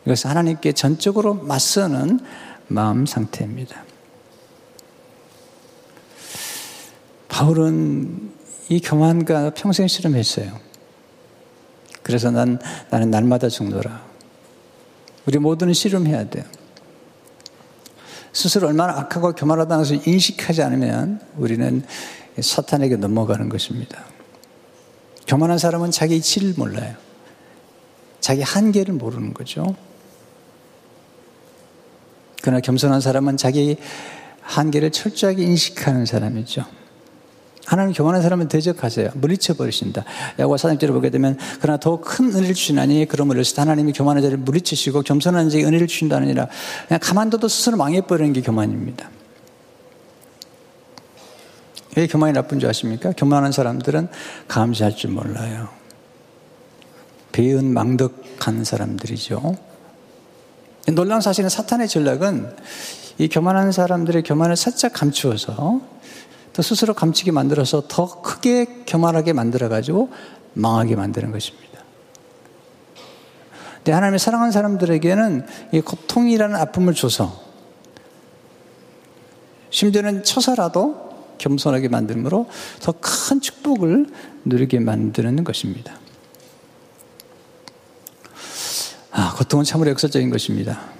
이것은 0.04 0.30
하나님께 0.30 0.72
전적으로 0.72 1.34
맞서는 1.34 2.18
마음 2.66 3.06
상태입니다. 3.06 3.84
바울은 7.28 8.32
이 8.68 8.80
교만과 8.80 9.50
평생 9.50 9.86
실험했어요. 9.86 10.67
그래서 12.08 12.30
난, 12.30 12.58
나는 12.88 13.10
날마다 13.10 13.50
죽노라. 13.50 14.02
우리 15.26 15.38
모두는 15.38 15.74
실험해야 15.74 16.30
돼요. 16.30 16.42
스스로 18.32 18.68
얼마나 18.68 18.98
악하고 18.98 19.34
교만하다는 19.34 19.82
것을 19.82 20.08
인식하지 20.08 20.62
않으면 20.62 21.20
우리는 21.36 21.84
사탄에게 22.40 22.96
넘어가는 22.96 23.50
것입니다. 23.50 24.06
교만한 25.26 25.58
사람은 25.58 25.90
자기 25.90 26.16
이치를 26.16 26.54
몰라요. 26.56 26.96
자기 28.20 28.40
한계를 28.40 28.94
모르는 28.94 29.34
거죠. 29.34 29.76
그러나 32.40 32.60
겸손한 32.60 33.02
사람은 33.02 33.36
자기 33.36 33.76
한계를 34.40 34.92
철저하게 34.92 35.42
인식하는 35.42 36.06
사람이죠. 36.06 36.64
하나님 37.68 37.92
교만한 37.92 38.22
사람은 38.22 38.48
대적하세요. 38.48 39.10
물리쳐 39.16 39.52
버리신다. 39.52 40.02
야고보 40.38 40.56
사장절을 40.56 40.94
보게 40.94 41.10
되면 41.10 41.36
그러나 41.60 41.78
더 41.78 42.00
큰 42.00 42.34
은혜를 42.34 42.54
주시나니 42.54 43.06
그러므로 43.10 43.42
하나님이 43.54 43.92
교만한 43.92 44.22
자를 44.22 44.38
물리치시고 44.38 45.02
겸손한 45.02 45.50
자에게 45.50 45.66
은혜를 45.66 45.86
주신다느니라. 45.86 46.48
그냥 46.86 47.00
가만둬도 47.02 47.46
스스로 47.48 47.76
망해버리는 47.76 48.32
게 48.32 48.40
교만입니다. 48.40 49.10
왜 51.96 52.06
교만이 52.06 52.32
나쁜 52.32 52.58
줄 52.58 52.70
아십니까? 52.70 53.12
교만한 53.14 53.52
사람들은 53.52 54.08
감시할 54.46 54.96
줄 54.96 55.10
몰라요. 55.10 55.68
배은 57.32 57.74
망덕한 57.74 58.64
사람들이죠. 58.64 59.56
놀라운 60.92 61.20
사실은 61.20 61.50
사탄의 61.50 61.88
전략은 61.88 62.56
이 63.18 63.28
교만한 63.28 63.72
사람들의 63.72 64.22
교만을 64.22 64.56
살짝 64.56 64.94
감추어서 64.94 65.97
또 66.58 66.62
스스로 66.62 66.92
감추게 66.92 67.30
만들어서 67.30 67.84
더 67.86 68.20
크게 68.20 68.82
교만하게 68.84 69.32
만들어가지고 69.32 70.10
망하게 70.54 70.96
만드는 70.96 71.30
것입니다. 71.30 71.84
근데 73.76 73.92
하나님의 73.92 74.18
사랑하는 74.18 74.50
사람들에게는 74.50 75.46
이 75.70 75.80
고통이라는 75.80 76.56
아픔을 76.56 76.94
줘서 76.94 77.40
심지어는 79.70 80.24
쳐서라도 80.24 81.36
겸손하게 81.38 81.86
만들므로 81.90 82.48
더 82.82 82.92
큰 83.00 83.40
축복을 83.40 84.06
누리게 84.44 84.80
만드는 84.80 85.44
것입니다. 85.44 85.94
아, 89.12 89.32
고통은 89.36 89.64
참으로 89.64 89.90
역사적인 89.90 90.28
것입니다. 90.30 90.97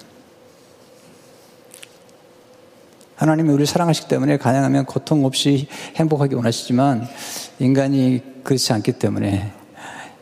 하나님이 3.19 3.51
우리를 3.51 3.67
사랑하시기 3.67 4.09
때문에 4.09 4.39
가능하면 4.39 4.87
고통 4.87 5.25
없이 5.25 5.69
행복하게 5.97 6.35
원하시지만 6.35 7.07
인간이 7.59 8.23
그렇지 8.43 8.73
않기 8.73 8.93
때문에 8.93 9.53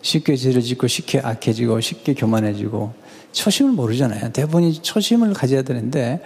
쉽게 0.03 0.37
죄를 0.37 0.62
짓고 0.62 0.87
쉽게 0.87 1.21
악해지고 1.21 1.81
쉽게 1.81 2.15
교만해지고 2.15 2.93
초심을 3.33 3.73
모르잖아요. 3.73 4.33
대부분이 4.33 4.83
초심을 4.83 5.33
가져야 5.35 5.62
되는데 5.62 6.23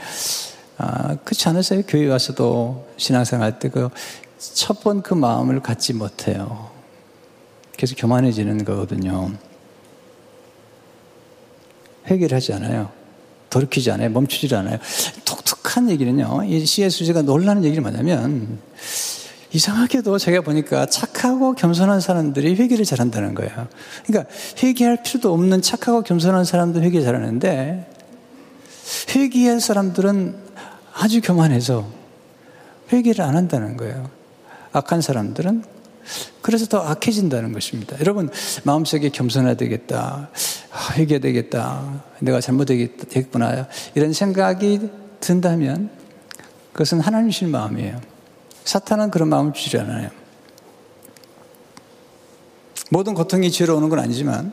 아, 0.79 1.17
그렇지 1.25 1.49
않으세요? 1.49 1.83
교회 1.87 2.09
와서도 2.09 2.89
신앙생활 2.97 3.59
때 3.59 3.69
그 3.69 3.91
첫 4.41 4.81
번그 4.83 5.11
그 5.11 5.15
마음을 5.15 5.61
갖지 5.61 5.93
못해요. 5.93 6.71
계속 7.77 7.97
교만해지는 7.97 8.65
거거든요. 8.65 9.33
해결하지 12.07 12.55
않아요. 12.55 12.91
돌이키지 13.50 13.90
않아요. 13.90 14.11
멈추지 14.11 14.54
않아요. 14.54 14.78
독특한 15.25 15.90
얘기는요. 15.90 16.45
이 16.45 16.64
C.S. 16.64 16.99
주제가 16.99 17.23
놀라는 17.23 17.64
얘기를 17.64 17.83
뭐냐면 17.83 18.59
이상하게도 19.52 20.19
제가 20.19 20.42
보니까 20.42 20.87
착하고 20.87 21.54
겸손한 21.54 22.00
사람들이 22.00 22.54
회개를 22.54 22.85
잘한다는 22.85 23.35
거예요. 23.35 23.69
그러니까 24.07 24.33
회개할 24.62 25.02
필요도 25.02 25.33
없는 25.33 25.61
착하고 25.61 26.02
겸손한 26.02 26.45
사람도 26.45 26.80
회개 26.83 27.02
잘하는데 27.02 27.90
회개할 29.14 29.61
사람들은 29.61 30.37
아주 30.95 31.21
교만해서 31.21 31.88
회개를 32.92 33.25
안 33.25 33.37
한다는 33.37 33.76
거예요. 33.76 34.11
악한 34.73 35.00
사람들은 35.00 35.64
그래서 36.42 36.66
더 36.66 36.78
악해진다는 36.78 37.52
것입니다. 37.52 37.97
여러분 38.00 38.30
마음속에 38.64 39.11
겸손해야 39.11 39.54
되겠다. 39.54 40.30
아, 40.73 40.93
회개해야 40.95 41.21
되겠다. 41.21 42.03
내가 42.21 42.41
잘못되겠구나. 42.41 43.67
이런 43.95 44.12
생각이 44.12 44.91
든다면 45.21 45.91
그것은 46.73 47.00
하나님이신 47.00 47.50
마음이에요. 47.50 48.00
사탄은 48.65 49.11
그런 49.11 49.29
마음을 49.29 49.53
주지 49.53 49.79
않아요. 49.79 50.11
모든 52.91 53.15
고통이 53.15 53.50
죄로 53.50 53.77
오는 53.77 53.89
건 53.89 53.99
아니지만 53.99 54.53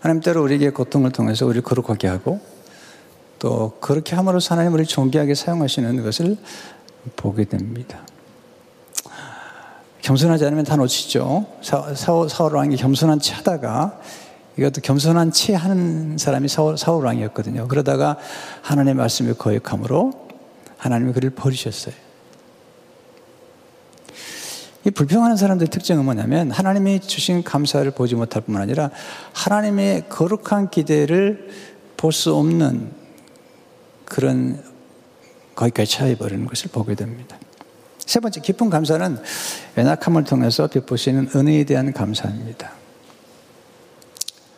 하나님 0.00 0.22
때로 0.22 0.42
우리에게 0.42 0.70
고통을 0.70 1.12
통해서 1.12 1.46
우리를 1.46 1.62
거룩하게 1.62 2.08
하고 2.08 2.40
또 3.38 3.76
그렇게 3.80 4.14
함으로써 4.16 4.54
하나님 4.54 4.72
우리를 4.72 4.86
존귀하게 4.86 5.34
사용하시는 5.34 6.02
것을 6.02 6.36
보게 7.16 7.44
됩니다. 7.44 8.00
겸손하지 10.02 10.44
않으면 10.44 10.64
다 10.64 10.76
놓치죠. 10.76 11.46
사울, 11.94 12.28
사울 12.28 12.54
왕이 12.54 12.76
겸손한 12.76 13.20
채 13.20 13.34
하다가 13.34 14.00
이것도 14.56 14.80
겸손한 14.82 15.32
채 15.32 15.54
하는 15.54 16.16
사람이 16.16 16.48
사울, 16.48 16.78
사울 16.78 17.04
왕이었거든요. 17.06 17.66
그러다가 17.68 18.16
하나님의 18.62 18.94
말씀을 18.94 19.34
거역함으로 19.34 20.28
하나님이 20.76 21.12
그를 21.12 21.30
버리셨어요. 21.30 21.94
이 24.86 24.90
불평하는 24.90 25.36
사람들의 25.36 25.70
특징은 25.70 26.04
뭐냐면 26.04 26.50
하나님이 26.50 27.00
주신 27.00 27.42
감사를 27.42 27.90
보지 27.92 28.14
못할 28.16 28.42
뿐만 28.42 28.62
아니라 28.62 28.90
하나님의 29.32 30.08
거룩한 30.08 30.70
기대를 30.70 31.48
볼 31.96 32.12
수 32.12 32.34
없는 32.34 32.92
그런 34.04 34.62
거기까지 35.54 35.90
차여버리는 35.90 36.44
것을 36.44 36.70
보게 36.70 36.94
됩니다. 36.94 37.38
세 37.98 38.20
번째 38.20 38.42
깊은 38.42 38.68
감사는 38.68 39.16
연약함을 39.78 40.24
통해서 40.24 40.66
베푸시는 40.66 41.30
은혜에 41.34 41.64
대한 41.64 41.94
감사입니다. 41.94 42.73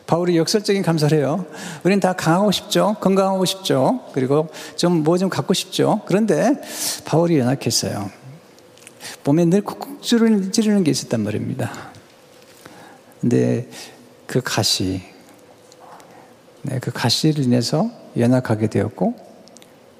바울이 0.07 0.37
역설적인 0.37 0.81
감사를 0.83 1.17
해요. 1.17 1.45
우리는 1.83 1.99
다 1.99 2.13
강하고 2.13 2.51
싶죠. 2.51 2.95
건강하고 3.01 3.43
싶죠. 3.45 3.99
그리고 4.13 4.47
좀 4.77 5.03
뭐좀 5.03 5.27
뭐 5.27 5.35
갖고 5.35 5.53
싶죠. 5.53 6.01
그런데 6.05 6.59
바울이 7.05 7.37
연약했어요. 7.37 8.09
몸에 9.25 9.45
늘 9.45 9.61
쿡쿡 9.61 10.01
찌르는 10.01 10.83
게 10.83 10.91
있었단 10.91 11.21
말입니다. 11.21 11.71
근데 13.19 13.67
그 14.25 14.41
가시, 14.43 15.01
네, 16.61 16.79
그 16.79 16.91
가시를 16.91 17.43
인해서 17.43 17.89
연약하게 18.17 18.67
되었고, 18.67 19.15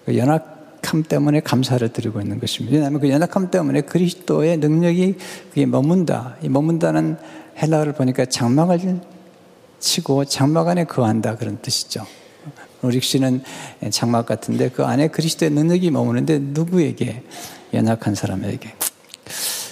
그 0.06 0.18
연약함 0.18 1.04
때문에 1.08 1.42
감사를 1.42 1.88
드리고 1.92 2.22
있는 2.22 2.40
것입니다. 2.40 2.76
왜냐하면 2.76 3.02
그 3.02 3.10
연약함 3.10 3.52
때문에 3.52 3.82
그리스도의 3.82 4.58
능력이 4.58 5.18
그게 5.50 5.66
머문다. 5.66 6.38
이 6.42 6.50
머문다는 6.50 7.18
헬라어를 7.62 7.94
보니까 7.94 8.26
장막을 8.26 9.00
치고 9.80 10.26
장막 10.26 10.68
안에 10.68 10.86
거한다 10.86 11.36
그런 11.36 11.60
뜻이죠. 11.62 12.06
씨는 13.02 13.44
장막 13.90 14.26
같은데 14.26 14.70
그 14.70 14.86
안에 14.86 15.08
그리스도의 15.10 15.52
능력이 15.52 15.92
머무는데 15.92 16.40
누구에게? 16.40 17.24
연약한 17.74 18.16
사람에게. 18.16 18.74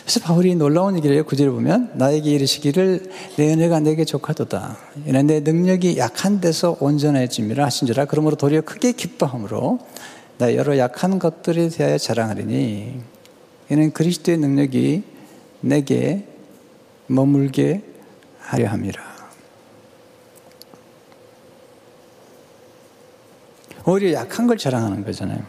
그래서 0.01 0.19
바울이 0.19 0.55
놀라운 0.55 0.97
얘기를. 0.97 1.23
구절을 1.23 1.51
보면 1.51 1.93
나에게 1.95 2.29
이르시기를 2.31 3.11
내 3.37 3.53
은혜가 3.53 3.79
내게 3.79 4.05
족하도다. 4.05 4.77
이는 5.07 5.27
내 5.27 5.39
능력이 5.39 5.97
약한 5.97 6.41
데서 6.41 6.77
온전해짐이라 6.79 7.65
하신지라 7.65 8.05
그러므로 8.05 8.35
도리어 8.35 8.61
크게 8.61 8.91
기뻐함으로 8.91 9.79
나 10.37 10.53
여러 10.53 10.77
약한 10.77 11.17
것들에 11.17 11.69
대하여 11.69 11.97
자랑하리니 11.97 12.99
이는 13.69 13.91
그리스도의 13.93 14.37
능력이 14.37 15.03
내게 15.61 16.27
머물게 17.07 17.81
하려 18.39 18.67
함이라. 18.67 19.14
오히려 23.85 24.13
약한 24.13 24.47
걸 24.47 24.57
자랑하는 24.57 25.03
거잖아요. 25.05 25.43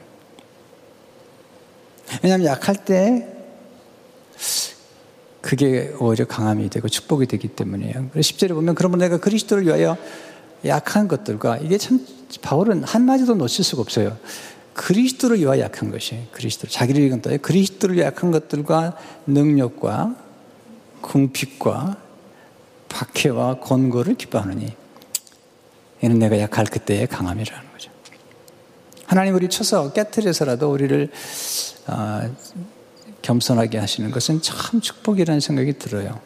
왜냐하면 2.23 2.47
약할 2.47 2.85
때 2.85 3.26
그게 5.40 5.95
오히려 6.00 6.26
강함이 6.26 6.69
되고 6.71 6.88
축복이 6.88 7.26
되기 7.26 7.49
때문이에요. 7.49 8.09
그래서 8.12 8.33
10절에 8.33 8.49
보면 8.50 8.75
그러면 8.75 8.99
내가 8.99 9.19
그리스도를 9.19 9.64
위하여 9.64 9.97
약한 10.64 11.09
것들과 11.09 11.59
이게 11.59 11.78
참 11.78 12.05
바울은 12.43 12.83
한마디도 12.85 13.35
놓칠 13.35 13.64
수가 13.64 13.83
없어요. 13.83 14.16
그리스도를 14.75 15.38
위하여 15.38 15.61
약한 15.61 15.90
것이 15.90 16.26
그리스도 16.33 16.66
자기를 16.66 17.05
위한 17.05 17.23
것 17.23 17.40
그리스도를 17.40 17.99
약한 17.99 18.31
것들과 18.31 18.97
능력과 19.26 20.16
궁핍과 21.00 21.97
박해와 22.88 23.61
권고를 23.61 24.16
기뻐하느니 24.16 24.75
이는 26.02 26.19
내가 26.19 26.38
약할 26.38 26.66
그때의 26.66 27.07
강함이라는 27.07 27.61
거죠. 27.62 27.65
하나님 29.07 29.35
우리 29.35 29.49
쳐서 29.49 29.93
깨뜨려서라도 29.93 30.71
우리를 30.71 31.11
어, 31.87 32.35
겸손하게 33.23 33.79
하시는 33.79 34.11
것은 34.11 34.43
참 34.43 34.81
축복이라는 34.81 35.41
생각이 35.41 35.79
들어요. 35.79 36.21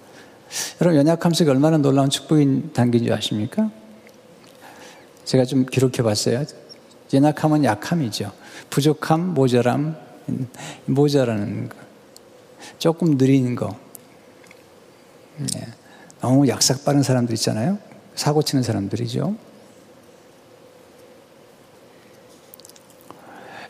여러분, 0.80 0.98
연약함 0.98 1.32
속에 1.32 1.50
얼마나 1.50 1.76
놀라운 1.76 2.10
축복인 2.10 2.72
단계인 2.72 3.04
줄 3.04 3.12
아십니까? 3.12 3.70
제가 5.24 5.44
좀 5.44 5.64
기록해 5.66 6.02
봤어요. 6.02 6.44
연약함은 7.12 7.64
약함이죠. 7.64 8.32
부족함, 8.70 9.34
모자람, 9.34 9.96
모자라는 10.86 11.68
거. 11.68 11.76
조금 12.78 13.16
느린 13.16 13.54
거. 13.54 13.76
네. 15.36 15.68
너무 16.20 16.48
약삭 16.48 16.84
빠른 16.84 17.02
사람들 17.02 17.34
있잖아요. 17.34 17.78
사고 18.14 18.42
치는 18.42 18.62
사람들이죠. 18.62 19.49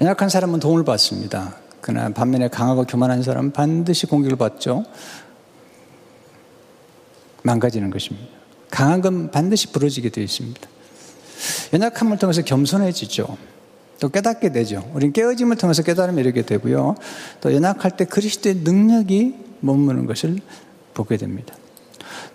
연약한 0.00 0.28
사람은 0.28 0.60
도움을 0.60 0.84
받습니다. 0.84 1.56
그러나 1.80 2.08
반면에 2.10 2.48
강하고 2.48 2.84
교만한 2.84 3.22
사람은 3.22 3.52
반드시 3.52 4.06
공격을 4.06 4.36
받죠. 4.36 4.84
망가지는 7.42 7.90
것입니다. 7.90 8.28
강한 8.70 9.00
건 9.00 9.30
반드시 9.30 9.72
부러지게 9.72 10.10
되어 10.10 10.24
있습니다. 10.24 10.60
연약함을 11.72 12.18
통해서 12.18 12.42
겸손해지죠. 12.42 13.36
또 14.00 14.08
깨닫게 14.08 14.52
되죠. 14.52 14.90
우리는 14.94 15.12
깨어짐을 15.12 15.56
통해서 15.56 15.82
깨달음을 15.82 16.20
이루게 16.22 16.42
되고요. 16.42 16.94
또 17.40 17.54
연약할 17.54 17.96
때 17.96 18.06
그리스도의 18.06 18.56
능력이 18.56 19.34
머무는 19.60 20.06
것을 20.06 20.38
보게 20.94 21.16
됩니다. 21.16 21.54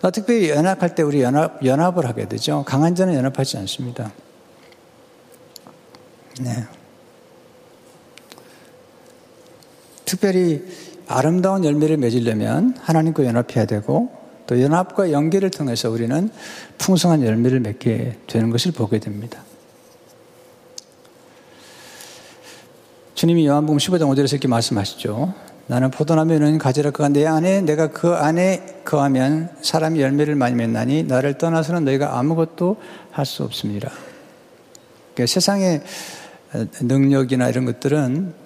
또 0.02 0.12
특별히 0.12 0.50
연약할 0.50 0.94
때 0.94 1.02
우리 1.02 1.22
연합, 1.22 1.66
연합을 1.66 2.06
하게 2.06 2.28
되죠. 2.28 2.64
강한 2.68 2.94
자는 2.94 3.16
연합하지 3.16 3.58
않습니다. 3.58 4.12
네. 6.40 6.66
특별히 10.06 10.64
아름다운 11.08 11.66
열매를 11.66 11.98
맺으려면 11.98 12.76
하나님과 12.82 13.26
연합해야 13.26 13.66
되고 13.66 14.10
또 14.48 14.62
연합과 14.62 15.12
연계를 15.12 15.50
통해서 15.50 15.90
우리는 15.90 16.30
풍성한 16.78 17.24
열매를 17.24 17.60
맺게 17.60 18.20
되는 18.28 18.50
것을 18.50 18.72
보게 18.72 19.00
됩니다. 19.00 19.42
주님이 23.16 23.48
요한복음 23.48 23.78
15장 23.78 24.02
5절에서 24.14 24.34
이렇게 24.34 24.48
말씀하시죠. 24.48 25.34
나는 25.68 25.90
포도나무는 25.90 26.60
가지라 26.60 26.92
그가 26.92 27.10
내 27.10 27.26
안에 27.26 27.62
내가 27.62 27.88
그 27.88 28.10
안에 28.10 28.82
거하면 28.86 29.50
사람이 29.62 30.00
열매를 30.00 30.36
많이 30.36 30.56
맺나니 30.56 31.04
나를 31.04 31.38
떠나서는 31.40 31.86
너희가 31.86 32.20
아무것도 32.20 32.78
할 33.12 33.26
수 33.26 33.44
없습니다. 33.44 33.90
그러니까 35.16 35.34
세상의 35.34 35.82
능력이나 36.82 37.50
이런 37.50 37.66
것들은 37.66 38.34
예, 38.34 38.45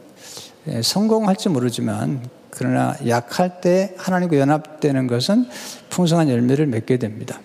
성공할지 0.81 1.49
모르지만 1.49 2.21
그러나 2.49 2.95
약할 3.07 3.61
때 3.61 3.93
하나님과 3.97 4.37
연합되는 4.37 5.07
것은 5.07 5.47
풍성한 5.89 6.29
열매를 6.29 6.65
맺게 6.67 6.97
됩니다. 6.97 7.39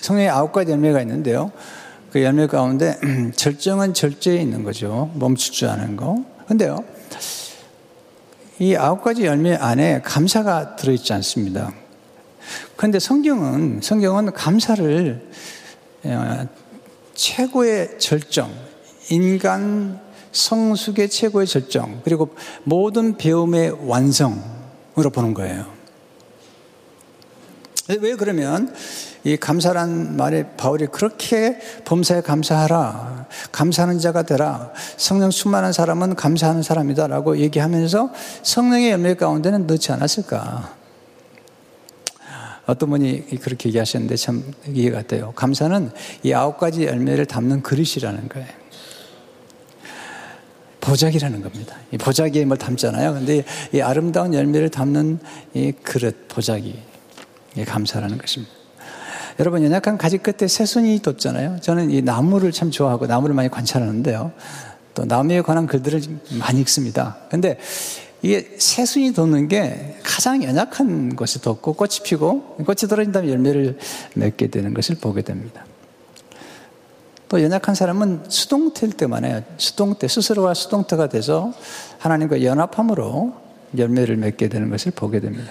성령의 0.00 0.28
아홉 0.28 0.52
가지 0.52 0.70
열매가 0.72 1.00
있는데요. 1.02 1.50
그 2.12 2.22
열매 2.22 2.46
가운데 2.46 2.98
절정은 3.34 3.94
절제에 3.94 4.36
있는 4.36 4.62
거죠. 4.62 5.10
멈출 5.14 5.52
줄 5.52 5.68
아는 5.68 5.96
거. 5.96 6.24
근데요. 6.46 6.84
이 8.58 8.76
아홉 8.76 9.02
가지 9.02 9.24
열매 9.24 9.54
안에 9.54 10.02
감사가 10.02 10.76
들어있지 10.76 11.12
않습니다. 11.14 11.72
그런데 12.76 12.98
성경은, 12.98 13.80
성경은 13.82 14.32
감사를 14.32 15.28
어, 16.04 16.46
최고의 17.14 17.98
절정, 17.98 18.52
인간 19.10 20.03
성숙의 20.34 21.08
최고의 21.08 21.46
절정, 21.46 22.02
그리고 22.04 22.34
모든 22.64 23.16
배움의 23.16 23.88
완성으로 23.88 25.10
보는 25.12 25.32
거예요. 25.32 25.72
왜 28.00 28.16
그러면 28.16 28.74
이 29.24 29.36
감사란 29.36 30.16
말에 30.16 30.56
바울이 30.56 30.86
그렇게 30.86 31.58
범사에 31.84 32.22
감사하라, 32.22 33.26
감사하는 33.52 33.98
자가 33.98 34.22
되라, 34.22 34.72
성령 34.96 35.30
충만한 35.30 35.72
사람은 35.72 36.14
감사하는 36.14 36.62
사람이다라고 36.62 37.38
얘기하면서 37.38 38.10
성령의 38.42 38.90
열매 38.90 39.14
가운데는 39.14 39.66
넣지 39.66 39.92
않았을까? 39.92 40.74
어떤 42.66 42.90
분이 42.90 43.38
그렇게 43.40 43.68
얘기하셨는데 43.68 44.16
참 44.16 44.42
이해가 44.66 45.02
돼요. 45.02 45.32
감사는 45.36 45.90
이 46.22 46.32
아홉 46.32 46.58
가지 46.58 46.84
열매를 46.84 47.26
담는 47.26 47.62
그릇이라는 47.62 48.28
거예요. 48.30 48.63
보자기라는 50.84 51.42
겁니다. 51.42 51.76
이 51.90 51.96
보자기에 51.96 52.44
뭘 52.44 52.58
담잖아요. 52.58 53.14
근데 53.14 53.44
이 53.72 53.80
아름다운 53.80 54.34
열매를 54.34 54.68
담는 54.68 55.18
이 55.54 55.72
그릇, 55.82 56.28
보자기. 56.28 56.78
이 57.56 57.64
감사라는 57.64 58.18
것입니다. 58.18 58.52
여러분, 59.40 59.64
연약한 59.64 59.96
가지 59.96 60.18
끝에 60.18 60.46
새순이 60.46 61.00
돋잖아요. 61.00 61.58
저는 61.60 61.90
이 61.90 62.02
나무를 62.02 62.52
참 62.52 62.70
좋아하고 62.70 63.06
나무를 63.06 63.34
많이 63.34 63.48
관찰하는데요. 63.48 64.32
또 64.94 65.04
나무에 65.04 65.40
관한 65.40 65.66
글들을 65.66 66.02
많이 66.38 66.60
읽습니다. 66.60 67.16
근데 67.30 67.58
이게 68.22 68.56
새순이 68.58 69.12
돋는 69.12 69.48
게 69.48 69.96
가장 70.02 70.42
연약한 70.42 71.16
것이 71.16 71.40
돋고 71.42 71.74
꽃이 71.74 72.00
피고 72.04 72.56
꽃이 72.64 72.88
떨어진 72.88 73.12
다음에 73.12 73.30
열매를 73.30 73.78
맺게 74.14 74.48
되는 74.48 74.72
것을 74.72 74.96
보게 74.96 75.22
됩니다. 75.22 75.64
또 77.28 77.42
연약한 77.42 77.74
사람은 77.74 78.24
수동태일 78.28 78.92
때만 78.92 79.24
해요. 79.24 79.42
수동태, 79.56 80.06
스스로가 80.08 80.54
수동태가 80.54 81.08
돼서 81.08 81.52
하나님과 81.98 82.42
연합함으로 82.42 83.34
열매를 83.76 84.16
맺게 84.16 84.48
되는 84.48 84.70
것을 84.70 84.92
보게 84.92 85.20
됩니다. 85.20 85.50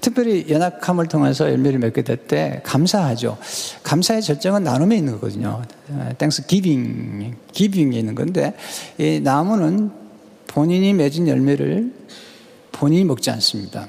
특별히 0.00 0.46
연약함을 0.48 1.08
통해서 1.08 1.50
열매를 1.50 1.78
맺게 1.78 2.02
될 2.02 2.16
때 2.26 2.60
감사하죠. 2.64 3.36
감사의 3.82 4.22
절정은 4.22 4.64
나눔에 4.64 4.96
있는 4.96 5.14
거거든요. 5.14 5.62
Thanksgiving, 6.18 7.36
giving이 7.52 7.98
있는 7.98 8.14
건데, 8.14 8.54
이 8.98 9.20
나무는 9.22 9.90
본인이 10.46 10.92
맺은 10.94 11.28
열매를 11.28 11.92
본인이 12.72 13.04
먹지 13.04 13.30
않습니다. 13.30 13.88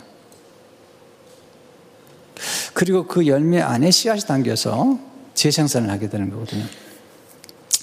그리고 2.73 3.05
그 3.07 3.27
열매 3.27 3.61
안에 3.61 3.91
씨앗이 3.91 4.21
담겨서 4.21 4.99
재생산을 5.33 5.89
하게 5.89 6.09
되는 6.09 6.29
거거든요. 6.29 6.65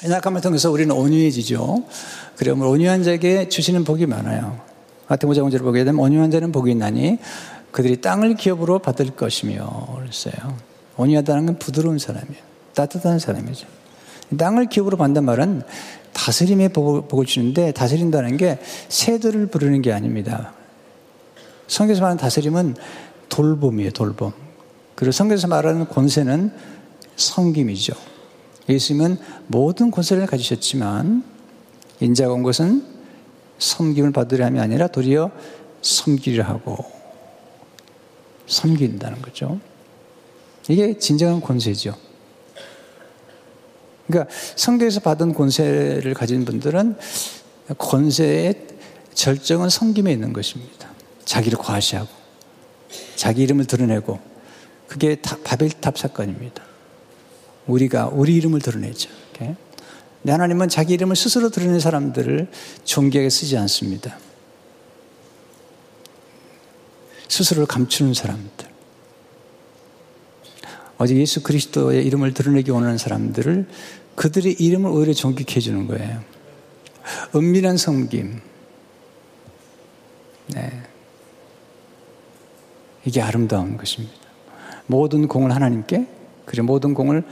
연약함을 0.05 0.41
통해서 0.41 0.71
우리는 0.71 0.95
온유해지죠. 0.95 1.85
그러면 2.37 2.69
온유한 2.69 3.03
자에게 3.03 3.49
주시는 3.49 3.85
복이 3.85 4.07
많아요. 4.07 4.61
같은 5.09 5.29
모자문제를 5.29 5.65
보게 5.65 5.85
되면 5.85 6.01
온유한 6.01 6.31
자는 6.31 6.53
복이 6.53 6.71
있나니 6.71 7.19
그들이 7.73 8.01
땅을 8.01 8.37
기업으로 8.37 8.79
받을 8.79 9.11
것이며 9.11 9.97
그랬어요. 9.97 10.57
온유하다는 10.97 11.47
건 11.47 11.59
부드러운 11.59 11.99
사람이에요. 11.99 12.43
따뜻한 12.75 13.19
사람이죠. 13.19 13.67
땅을 14.37 14.67
기업으로 14.67 14.97
받는 14.97 15.25
말은 15.25 15.63
다스림의 16.13 16.71
복을 16.71 17.27
주는데 17.27 17.73
다스린다는 17.73 18.37
게 18.37 18.59
새들을 18.89 19.47
부르는 19.47 19.83
게 19.83 19.93
아닙니다. 19.93 20.53
성경에서 21.67 22.01
말하는 22.03 22.19
다스림은 22.19 22.77
돌봄이에요, 23.29 23.91
돌봄. 23.93 24.33
그리고 24.95 25.13
성경에서 25.13 25.49
말하는 25.49 25.89
권세는 25.89 26.53
성김이죠. 27.17 27.95
예수님은 28.69 29.19
모든 29.47 29.91
권세를 29.91 30.27
가지셨지만 30.27 31.25
인자가 32.01 32.33
온 32.33 32.43
것은 32.43 32.85
섬김을 33.59 34.13
받으려 34.13 34.47
함이 34.47 34.61
아니라 34.61 34.87
도리어 34.87 35.31
섬기려 35.83 36.45
하고 36.45 36.85
섬긴다는 38.47 39.23
거죠. 39.23 39.59
이게 40.69 40.99
진정한 40.99 41.41
권세죠. 41.41 41.97
그러니까 44.07 44.33
성경에서 44.57 45.01
받은 45.01 45.35
권세를 45.35 46.15
가진 46.15 46.45
분들은 46.45 46.97
권세의 47.77 48.67
절정은 49.15 49.69
섬김에 49.69 50.13
있는 50.13 50.33
것입니다. 50.33 50.89
자기를 51.25 51.59
과시하고 51.59 52.09
자기 53.17 53.43
이름을 53.43 53.67
드러내고 53.67 54.19
그게 54.87 55.21
바벨탑 55.21 55.99
사건입니다. 55.99 56.68
우리가 57.69 58.09
우리 58.09 58.35
이름을 58.35 58.61
드러내죠. 58.61 59.11
이렇게. 59.31 59.55
하나님은 60.27 60.69
자기 60.69 60.95
이름을 60.95 61.15
스스로 61.15 61.51
드러낸 61.51 61.79
사람들을 61.79 62.49
존귀하게 62.85 63.31
쓰지 63.31 63.57
않습니다. 63.57 64.19
스스로를 67.29 67.67
감추는 67.67 68.15
사람들. 68.15 68.67
어제 70.97 71.15
예수 71.15 71.43
그리스도의 71.43 72.05
이름을 72.07 72.35
드러내기 72.35 72.73
원하는 72.73 72.99
사람들을 72.99 73.69
그들의 74.17 74.55
이름을 74.55 74.91
오히려 74.91 75.13
존귀케 75.13 75.57
해주는 75.57 75.87
거예요. 75.87 76.25
은밀한 77.35 77.77
섬김. 77.77 78.41
네. 80.49 80.83
이게 83.05 83.23
아름다운 83.23 83.77
것입니다. 83.77 84.15
모든 84.87 85.29
공을 85.29 85.55
하나님께, 85.55 86.07
그리고 86.45 86.67
모든 86.67 86.95
공을 86.95 87.23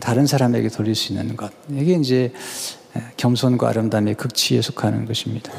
다른 0.00 0.26
사람에게 0.26 0.68
돌릴 0.68 0.94
수 0.94 1.12
있는 1.12 1.36
것. 1.36 1.52
이게 1.70 1.94
이제 1.94 2.32
겸손과 3.16 3.68
아름다움의 3.68 4.14
극치에 4.14 4.60
속하는 4.60 5.06
것입니다. 5.06 5.52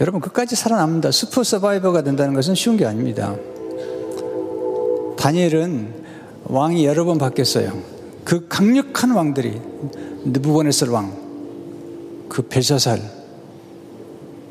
여러분, 0.00 0.20
끝까지 0.20 0.56
살아남는다. 0.56 1.10
슈퍼 1.12 1.44
서바이버가 1.44 2.02
된다는 2.02 2.34
것은 2.34 2.54
쉬운 2.54 2.76
게 2.76 2.84
아닙니다. 2.84 3.36
다니엘은 5.16 6.04
왕이 6.44 6.84
여러 6.84 7.04
번 7.04 7.16
바뀌었어요. 7.18 7.80
그 8.24 8.48
강력한 8.48 9.12
왕들이, 9.12 9.60
느부갓네살 10.24 10.88
왕, 10.88 11.16
그 12.28 12.42
벨사살, 12.42 13.00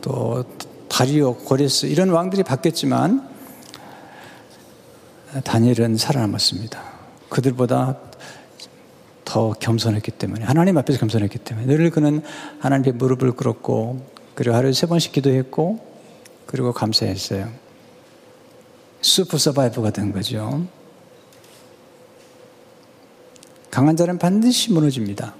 또 0.01 0.45
다리오, 0.87 1.35
고레스, 1.35 1.87
이런 1.87 2.09
왕들이 2.09 2.43
바뀌었지만, 2.43 3.32
다니엘은 5.41 5.97
살아남았습니다. 5.97 6.81
그들보다 7.29 7.97
더 9.25 9.51
겸손했기 9.53 10.11
때문에 10.11 10.45
하나님 10.45 10.77
앞에서 10.77 10.99
겸손했기 10.99 11.39
때문에 11.39 11.65
늘 11.65 11.89
그는 11.89 12.21
하나님께 12.59 12.91
무릎을 12.91 13.31
꿇었고 13.31 14.05
그리고 14.35 14.55
하루에 14.55 14.73
세 14.73 14.87
번씩 14.87 15.11
기도했고 15.11 15.79
그리고 16.45 16.71
감사했어요. 16.71 17.49
슈퍼 19.01 19.37
서바이버가 19.37 19.91
된 19.91 20.11
거죠. 20.11 20.65
강한 23.71 23.95
자는 23.95 24.19
반드시 24.19 24.71
무너집니다. 24.71 25.33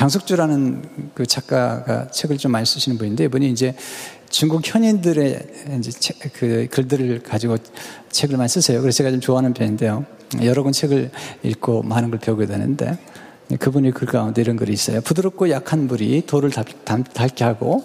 장석주라는 0.00 1.12
그 1.12 1.26
작가가 1.26 2.08
책을 2.10 2.38
좀 2.38 2.52
많이 2.52 2.64
쓰시는 2.64 2.96
분인데 2.96 3.24
이분이 3.24 3.50
이제 3.50 3.74
중국 4.30 4.62
현인들의 4.64 5.40
이제 5.78 5.90
책, 5.90 6.16
그 6.32 6.68
글들을 6.70 7.22
가지고 7.22 7.58
책을 8.10 8.38
많이 8.38 8.48
쓰세요. 8.48 8.80
그래서 8.80 8.96
제가 8.96 9.10
좀 9.10 9.20
좋아하는 9.20 9.52
편인데요. 9.52 10.06
여러 10.42 10.62
권 10.62 10.72
책을 10.72 11.10
읽고 11.42 11.82
많은 11.82 12.08
걸 12.08 12.18
배우게 12.18 12.46
되는데 12.46 12.96
그분이 13.58 13.90
글 13.90 14.06
가운데 14.06 14.40
이런 14.40 14.56
글이 14.56 14.72
있어요. 14.72 15.02
부드럽고 15.02 15.50
약한 15.50 15.86
물이 15.86 16.24
돌을 16.26 16.50
닳게 16.50 17.44
하고 17.44 17.84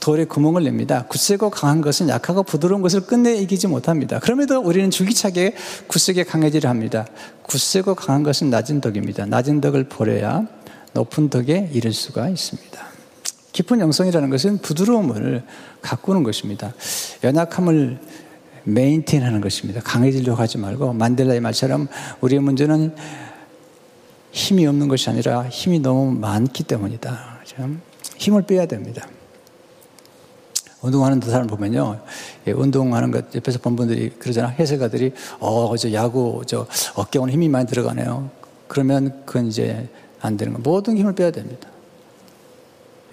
돌에 0.00 0.24
구멍을 0.24 0.64
냅니다. 0.64 1.04
굳세고 1.06 1.50
강한 1.50 1.80
것은 1.80 2.08
약하고 2.08 2.42
부드러운 2.42 2.82
것을 2.82 3.02
끝내 3.02 3.36
이기지 3.36 3.68
못합니다. 3.68 4.18
그럼에도 4.18 4.58
우리는 4.58 4.90
줄기차게 4.90 5.54
굳세게 5.86 6.24
강해지려 6.24 6.68
합니다. 6.68 7.06
굳세고 7.42 7.94
강한 7.94 8.24
것은 8.24 8.50
낮은 8.50 8.80
덕입니다. 8.80 9.26
낮은 9.26 9.60
덕을 9.60 9.84
버려야 9.84 10.48
높은 10.92 11.30
덕에 11.30 11.70
이를 11.72 11.92
수가 11.92 12.28
있습니다. 12.28 12.92
깊은 13.52 13.80
영성이라는 13.80 14.30
것은 14.30 14.58
부드러움을 14.58 15.44
가꾸는 15.82 16.22
것입니다. 16.22 16.72
연약함을 17.22 17.98
메인테인 18.64 19.22
하는 19.22 19.40
것입니다. 19.40 19.80
강해지려고 19.80 20.40
하지 20.40 20.58
말고 20.58 20.92
만델라의 20.92 21.40
말처럼 21.40 21.88
우리의 22.20 22.40
문제는 22.40 22.94
힘이 24.30 24.66
없는 24.66 24.88
것이 24.88 25.10
아니라 25.10 25.46
힘이 25.48 25.80
너무 25.80 26.12
많기 26.12 26.62
때문이다. 26.62 27.42
힘을 28.16 28.42
빼야 28.42 28.66
됩니다. 28.66 29.06
운동하는 30.80 31.20
사람 31.20 31.46
보면요. 31.46 32.00
예, 32.46 32.52
운동하는 32.52 33.10
것 33.10 33.32
옆에서 33.34 33.60
본 33.60 33.76
분들이 33.76 34.10
그러잖아. 34.10 34.48
해설가들이, 34.48 35.12
어, 35.38 35.76
저 35.76 35.92
야구, 35.92 36.42
저 36.46 36.66
어깨 36.94 37.18
오늘 37.20 37.34
힘이 37.34 37.48
많이 37.48 37.66
들어가네요. 37.68 38.30
그러면 38.66 39.22
그건 39.24 39.46
이제 39.46 39.88
안 40.22 40.36
되는 40.36 40.54
거. 40.54 40.60
모든 40.60 40.96
힘을 40.96 41.14
빼야 41.14 41.30
됩니다. 41.30 41.68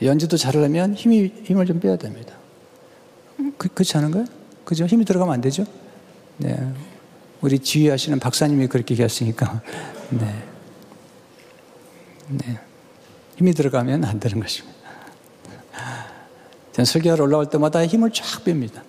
연주도 0.02 0.38
잘하려면 0.38 0.93
힘이, 0.93 1.34
힘을 1.43 1.65
좀 1.65 1.80
빼야 1.80 1.98
됩니다. 1.98 2.36
그, 3.58 3.67
그렇지 3.67 3.98
않은가요? 3.98 4.26
그죠? 4.63 4.86
힘이 4.86 5.04
들어가면 5.04 5.34
안 5.34 5.41
되죠? 5.41 5.65
네. 6.38 6.58
우리 7.41 7.60
지휘하시는 7.60 8.19
박사님이 8.19 8.67
그렇게 8.67 8.93
얘기했으니까. 8.93 9.62
네. 10.12 10.43
네. 12.30 12.60
힘이 13.38 13.54
들어가면 13.54 14.06
안 14.06 14.19
되는 14.19 14.39
것입니다. 14.39 14.78
전 16.72 16.86
설교하러 16.86 17.24
올라올 17.24 17.50
때마다 17.50 17.86
힘을 17.86 18.12
쫙 18.12 18.43
뺍니다. 18.43 18.82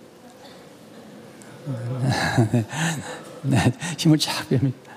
네. 3.43 3.73
힘을 3.99 4.19
쫙 4.19 4.49
뺍니다. 4.51 4.90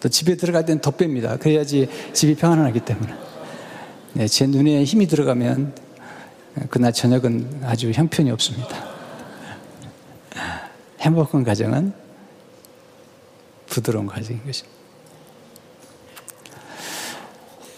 또 0.00 0.08
집에 0.08 0.34
들어갈 0.34 0.64
때는 0.64 0.80
더 0.80 0.90
뺍니다. 0.90 1.38
그래야지 1.38 1.88
집이 2.12 2.34
평안하기 2.36 2.80
때문에. 2.80 3.14
네, 4.14 4.26
제 4.26 4.46
눈에 4.46 4.82
힘이 4.82 5.06
들어가면 5.06 5.74
그날 6.70 6.92
저녁은 6.92 7.60
아주 7.64 7.90
형편이 7.90 8.30
없습니다. 8.32 8.88
행복한 11.00 11.44
가정은 11.44 11.92
부드러운 13.66 14.06
가정인 14.06 14.44
것입니다. 14.44 14.80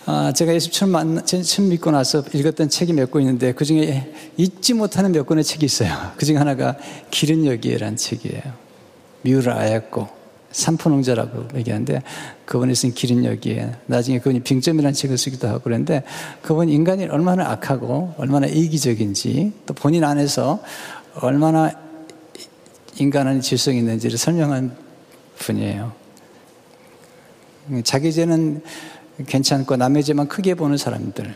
아, 0.05 0.33
제가 0.33 0.53
예수 0.55 0.71
처음 0.71 0.91
만, 0.91 1.25
처음 1.27 1.69
믿고 1.69 1.91
나서 1.93 2.25
읽었던 2.33 2.69
책이 2.69 2.93
몇 2.93 3.11
권 3.11 3.23
있는데 3.23 3.53
그 3.53 3.65
중에 3.65 4.13
잊지 4.37 4.75
못하는 4.75 5.13
몇 5.13 5.27
권의 5.27 5.45
책이 5.45 5.65
있어요. 5.65 6.13
그 6.17 6.27
중에 6.27 6.37
하나가 6.37 6.77
기른 7.11 7.47
여기에라는 7.47 7.97
책이에요. 7.97 8.43
미우라 9.23 9.57
아였고 9.57 10.22
삼포농자라고 10.53 11.59
얘기하는데 11.59 12.03
그분이 12.45 12.75
쓴 12.75 12.93
길은 12.93 13.25
여기에 13.25 13.73
나중에 13.87 14.19
그분이 14.19 14.41
빙점이라는 14.41 14.93
책을 14.93 15.19
쓰기도 15.19 15.49
하고 15.49 15.61
그런데 15.65 16.03
그분 16.43 16.69
인간이 16.69 17.07
얼마나 17.07 17.51
악하고 17.51 18.15
얼마나 18.19 18.47
이기적인지 18.47 19.53
또 19.67 19.75
본인 19.75 20.05
안에서 20.05 20.63
얼마나 21.15 21.73
인간은 22.99 23.41
질성이 23.41 23.79
있는지를 23.79 24.19
설명한 24.19 24.77
분이에요. 25.39 25.93
자기 27.85 28.13
죄는 28.13 28.63
괜찮고 29.27 29.77
남의 29.77 30.05
죄만 30.05 30.29
크게 30.29 30.55
보는 30.55 30.77
사람들. 30.77 31.35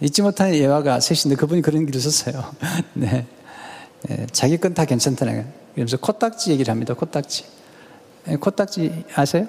잊지 0.00 0.22
못하는 0.22 0.54
예화가 0.54 1.00
셋인데 1.00 1.36
그분이 1.36 1.62
그런 1.62 1.86
길을 1.86 2.00
썼어요. 2.00 2.54
네. 2.94 3.26
네. 4.02 4.26
자기 4.32 4.58
건 4.58 4.74
다 4.74 4.84
괜찮다는. 4.84 5.63
그러면서 5.74 5.96
코딱지 5.96 6.50
얘기를 6.52 6.70
합니다. 6.70 6.94
코딱지. 6.94 7.44
예, 8.28 8.36
코딱지 8.36 9.04
아세요? 9.14 9.46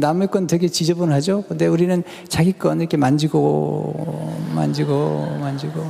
남의 0.00 0.28
건 0.28 0.46
되게 0.46 0.68
지저분하죠? 0.68 1.44
근데 1.48 1.66
우리는 1.66 2.02
자기 2.28 2.52
건 2.52 2.80
이렇게 2.80 2.96
만지고, 2.96 4.34
만지고, 4.54 5.26
만지고. 5.40 5.86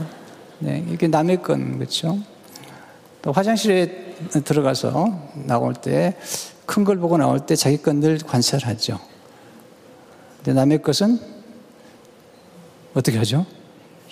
네, 0.58 0.84
이게 0.90 1.06
남의 1.06 1.42
건, 1.42 1.78
그렇죠? 1.78 2.18
또 3.22 3.32
화장실에 3.32 4.14
들어가서 4.44 5.30
나올 5.46 5.74
때, 5.74 6.16
큰 6.66 6.84
걸 6.84 6.98
보고 6.98 7.16
나올 7.16 7.40
때 7.46 7.54
자기 7.54 7.76
건 7.80 8.00
늘 8.00 8.18
관찰하죠. 8.18 8.98
근데 10.38 10.52
남의 10.52 10.82
것은 10.82 11.18
어떻게 12.94 13.18
하죠? 13.18 13.46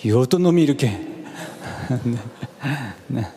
이 0.03 0.11
어떤 0.11 0.43
놈이 0.43 0.63
이렇게. 0.63 0.89
네. 2.03 2.17
네. 3.07 3.27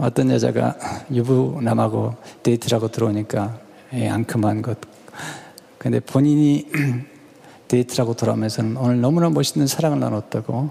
어떤 0.00 0.30
여자가 0.30 0.76
유부남하고 1.12 2.14
데이트하고 2.42 2.88
들어오니까 2.88 3.60
예, 3.92 4.08
앙큼한 4.08 4.62
것. 4.62 4.78
근데 5.76 6.00
본인이 6.00 6.66
데이트하고 7.68 8.14
돌아오면서는 8.14 8.76
오늘 8.78 9.00
너무나 9.00 9.28
멋있는 9.28 9.66
사랑을 9.66 10.00
나눴다고 10.00 10.70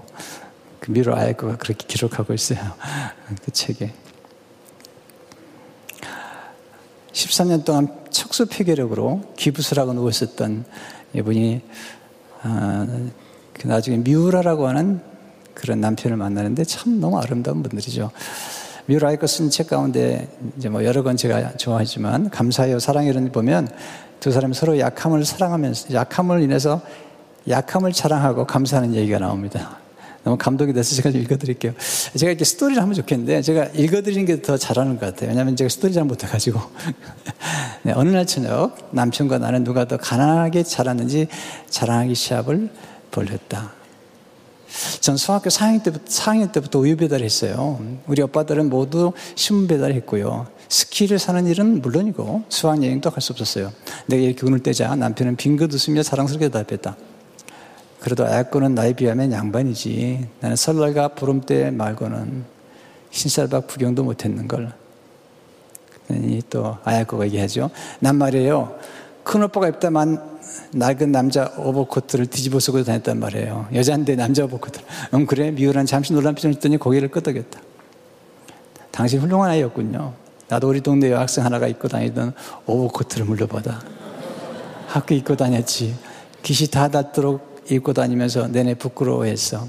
그 0.80 0.90
미우라 0.90 1.16
아야코가 1.16 1.58
그렇게 1.58 1.86
기록하고 1.86 2.34
있어요. 2.34 2.58
그 3.44 3.52
책에. 3.52 3.92
13년 7.12 7.64
동안 7.64 7.88
척수 8.10 8.46
폐결핵으로 8.46 9.32
기부스하고 9.36 9.92
누워 9.92 10.10
있었던 10.10 10.64
이분이 11.12 11.62
아, 12.42 12.86
그 13.52 13.66
나중에 13.66 13.98
미우라라고 13.98 14.66
하는 14.66 15.00
그런 15.54 15.80
남편을 15.80 16.16
만나는데 16.16 16.64
참 16.64 16.98
너무 17.00 17.18
아름다운 17.18 17.62
분들이죠. 17.62 18.10
뮤라이커 18.90 19.28
쓴책 19.28 19.68
가운데 19.68 20.26
이제 20.58 20.68
뭐 20.68 20.84
여러 20.84 21.04
권 21.04 21.16
제가 21.16 21.56
좋아하지만 21.56 22.28
감사해요 22.28 22.80
사랑해를 22.80 23.30
보면 23.30 23.68
두 24.18 24.32
사람이 24.32 24.52
서로 24.54 24.80
약함을 24.80 25.24
사랑하면서 25.24 25.94
약함을 25.94 26.42
인해서 26.42 26.80
약함을 27.48 27.92
자랑하고 27.92 28.46
감사하는 28.46 28.94
얘기가 28.96 29.20
나옵니다. 29.20 29.78
너무 30.24 30.36
감동이 30.36 30.72
돼서 30.72 30.96
제가 30.96 31.08
읽어드릴게요. 31.08 31.72
제가 32.16 32.30
이렇게 32.30 32.44
스토리를 32.44 32.82
하면 32.82 32.94
좋겠는데 32.94 33.42
제가 33.42 33.66
읽어드리는 33.74 34.26
게 34.26 34.42
더 34.42 34.56
잘하는 34.56 34.98
것 34.98 35.06
같아요. 35.06 35.30
왜냐하면 35.30 35.54
제가 35.54 35.68
스토리 35.68 35.92
잘 35.92 36.04
못해가지고. 36.04 36.60
네, 37.84 37.92
어느 37.94 38.08
날 38.10 38.26
저녁 38.26 38.76
남편과 38.90 39.38
나는 39.38 39.62
누가 39.62 39.86
더 39.86 39.98
가난하게 39.98 40.64
자랐는지 40.64 41.28
자랑하기 41.70 42.14
시합을 42.14 42.68
벌였다. 43.12 43.79
전 45.00 45.16
중학교 45.16 45.50
4학년 45.50 45.82
때부터, 45.82 46.04
4학년 46.06 46.52
때부터 46.52 46.78
우유 46.78 46.96
배달을 46.96 47.24
했어요. 47.24 47.80
우리 48.06 48.22
오빠들은 48.22 48.70
모두 48.70 49.12
신문 49.34 49.66
배달을 49.66 49.94
했고요. 49.96 50.46
스키를 50.68 51.18
사는 51.18 51.44
일은 51.46 51.82
물론이고 51.82 52.44
수학 52.48 52.82
여행도 52.82 53.10
갈 53.10 53.20
수 53.20 53.32
없었어요. 53.32 53.72
내가 54.06 54.22
이렇게 54.22 54.46
운을 54.46 54.62
떼자 54.62 54.94
남편은 54.94 55.36
빙긋 55.36 55.72
웃으며 55.74 56.02
자랑스럽게 56.02 56.48
대답했다. 56.48 56.96
그래도 57.98 58.24
아야코는 58.24 58.74
나에 58.74 58.92
비하면 58.94 59.32
양반이지. 59.32 60.28
나는 60.40 60.56
설날과 60.56 61.08
보름 61.08 61.40
때 61.42 61.70
말고는 61.70 62.44
흰쌀밥 63.10 63.66
구경도 63.66 64.04
못했는걸. 64.04 64.72
또 66.48 66.78
아야코가 66.84 67.26
얘기하죠. 67.26 67.70
난 67.98 68.16
말이에요. 68.16 68.78
큰 69.22 69.42
오빠가 69.42 69.68
입다만 69.68 70.29
낡은 70.72 71.12
남자 71.12 71.52
오버코트를 71.56 72.26
뒤집어 72.26 72.60
쓰고 72.60 72.82
다녔단 72.84 73.18
말이에요. 73.18 73.68
여자인데 73.74 74.16
남자 74.16 74.44
오버코트. 74.44 74.80
음, 75.14 75.26
그래? 75.26 75.50
미우란 75.50 75.86
잠시 75.86 76.12
놀란 76.12 76.34
표정을 76.34 76.54
했더니 76.54 76.76
고개를 76.76 77.10
끄덕였다. 77.10 77.60
당신 78.90 79.20
훌륭한 79.20 79.50
아이였군요. 79.50 80.12
나도 80.48 80.68
우리 80.68 80.80
동네 80.80 81.10
여학생 81.10 81.44
하나가 81.44 81.66
입고 81.68 81.88
다니던 81.88 82.32
오버코트를 82.66 83.24
물려받아. 83.26 83.80
학교 84.88 85.14
입고 85.14 85.36
다녔지. 85.36 85.94
깃이 86.42 86.70
다 86.70 86.88
닳도록 86.88 87.64
입고 87.70 87.92
다니면서 87.92 88.48
내내 88.48 88.74
부끄러워했어. 88.74 89.68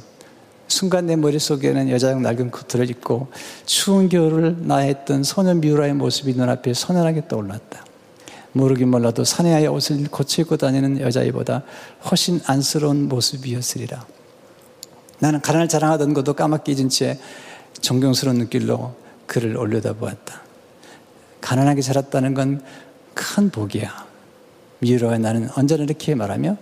순간 0.68 1.06
내 1.06 1.16
머릿속에는 1.16 1.90
여자용 1.90 2.22
낡은 2.22 2.50
코트를 2.50 2.90
입고 2.90 3.28
추운 3.66 4.10
겨울을 4.10 4.56
나했던 4.62 5.24
소년 5.24 5.60
미우라의 5.60 5.94
모습이 5.94 6.34
눈앞에 6.34 6.74
선연하게 6.74 7.28
떠올랐다. 7.28 7.86
모르긴 8.54 8.90
몰라도 8.90 9.24
사내아의 9.24 9.68
옷을 9.68 10.08
고쳐 10.10 10.42
입고 10.42 10.58
다니는 10.58 11.00
여자애보다 11.00 11.64
훨씬 12.10 12.42
안쓰러운 12.46 13.08
모습이었으리라. 13.08 14.06
나는 15.20 15.42
가난을 15.42 15.68
자랑하던 15.68 16.14
것도 16.14 16.34
까맣게 16.34 16.72
잊은 16.74 16.90
채 16.90 17.20
존경스러운 17.82 18.38
눈길로 18.38 18.96
그를 19.26 19.56
올려다보았다. 19.58 20.42
가난하게 21.42 21.82
자랐다는 21.82 22.34
건 22.34 22.62
큰 23.14 23.50
복이야. 23.50 24.08
미로와 24.80 25.18
나는 25.18 25.50
언제나 25.56 25.84
이렇게 25.84 26.16
말하며 26.16 26.58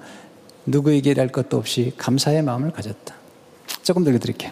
누구에게 0.66 1.14
할 1.18 1.30
것도 1.30 1.58
없이 1.58 1.94
감사의 1.98 2.44
마음을 2.44 2.72
가졌다. 2.72 3.16
조금 3.84 4.04
더 4.04 4.10
읽어드릴게요. 4.12 4.52